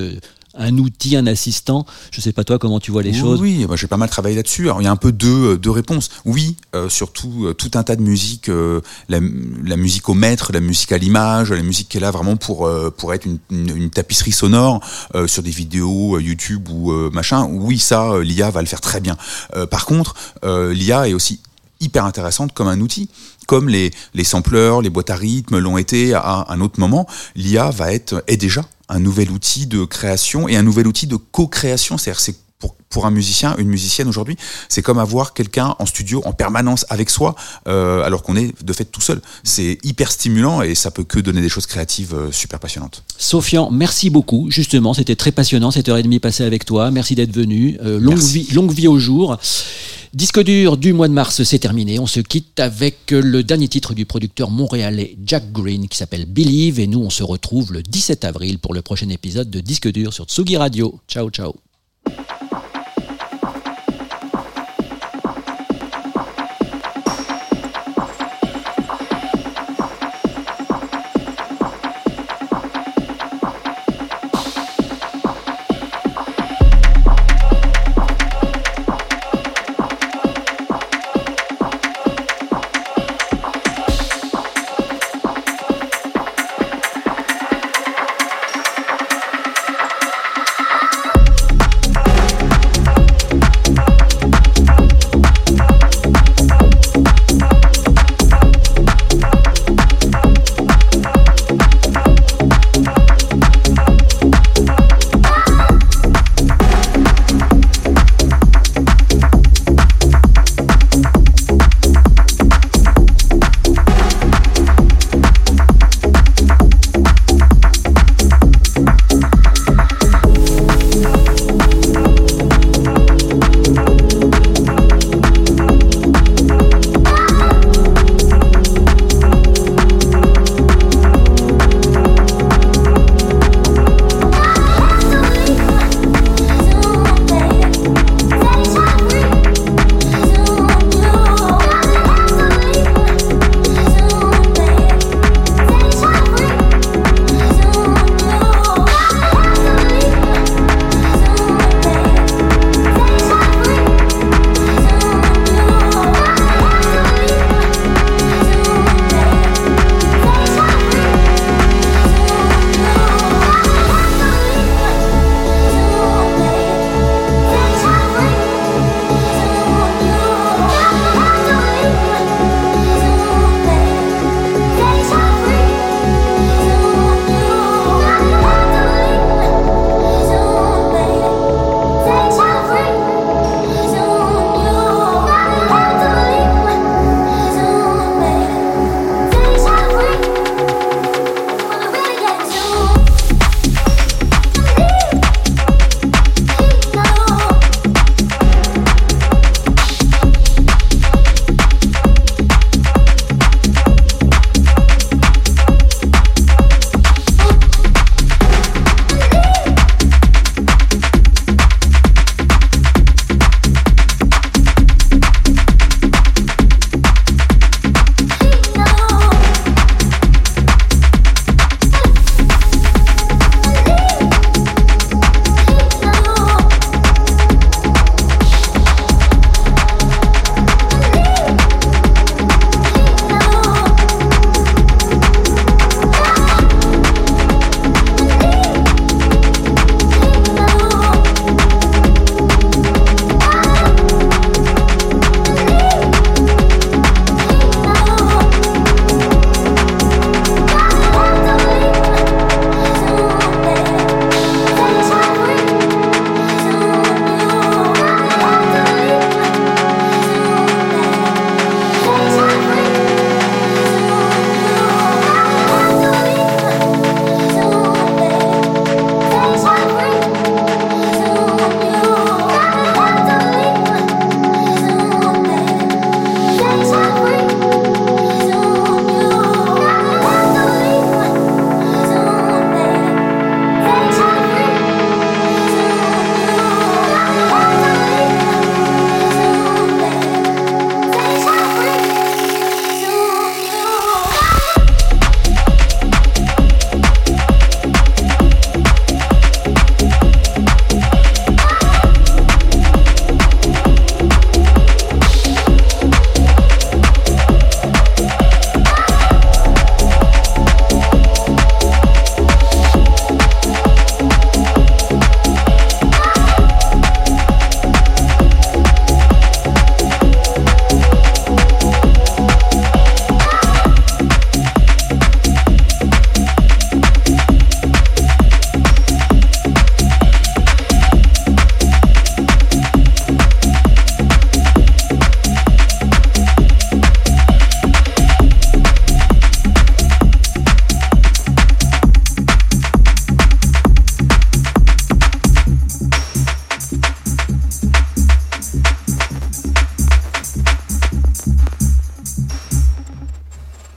[0.58, 1.86] un outil, un assistant.
[2.10, 3.40] Je sais pas toi comment tu vois les oui, choses.
[3.40, 4.64] Oui, moi, j'ai pas mal travaillé là-dessus.
[4.64, 6.10] Alors, il y a un peu deux, euh, deux réponses.
[6.24, 9.20] Oui, euh, surtout euh, tout un tas de musique, euh, la,
[9.64, 12.66] la musique au maître, la musique à l'image, la musique qui est là vraiment pour
[12.66, 14.80] euh, pour être une, une, une tapisserie sonore
[15.14, 17.48] euh, sur des vidéos YouTube ou euh, machin.
[17.50, 19.16] Oui, ça, l'IA va le faire très bien.
[19.54, 20.14] Euh, par contre,
[20.44, 21.40] euh, l'IA est aussi
[21.80, 23.08] hyper intéressante comme un outil.
[23.46, 27.06] Comme les, les sampleurs, les boîtes à rythme l'ont été à un autre moment,
[27.36, 31.16] l'IA va être, est déjà un nouvel outil de création et un nouvel outil de
[31.16, 31.98] co-création.
[31.98, 34.36] C'est-à-dire, c'est pour, pour un musicien, une musicienne aujourd'hui,
[34.68, 37.34] c'est comme avoir quelqu'un en studio en permanence avec soi,
[37.68, 39.20] euh, alors qu'on est de fait tout seul.
[39.44, 43.04] C'est hyper stimulant et ça peut que donner des choses créatives euh, super passionnantes.
[43.18, 44.50] Sofian, merci beaucoup.
[44.50, 46.90] Justement, c'était très passionnant cette heure et demie passée avec toi.
[46.90, 47.78] Merci d'être venu.
[47.84, 48.40] Euh, longue, Merci.
[48.40, 49.38] vie, longue vie au jour.
[50.14, 51.98] Disque dur du mois de mars, c'est terminé.
[51.98, 56.80] On se quitte avec le dernier titre du producteur montréalais Jack Green qui s'appelle Believe.
[56.80, 60.14] Et nous, on se retrouve le 17 avril pour le prochain épisode de Disque dur
[60.14, 60.98] sur Tsugi Radio.
[61.06, 61.65] Ciao, ciao.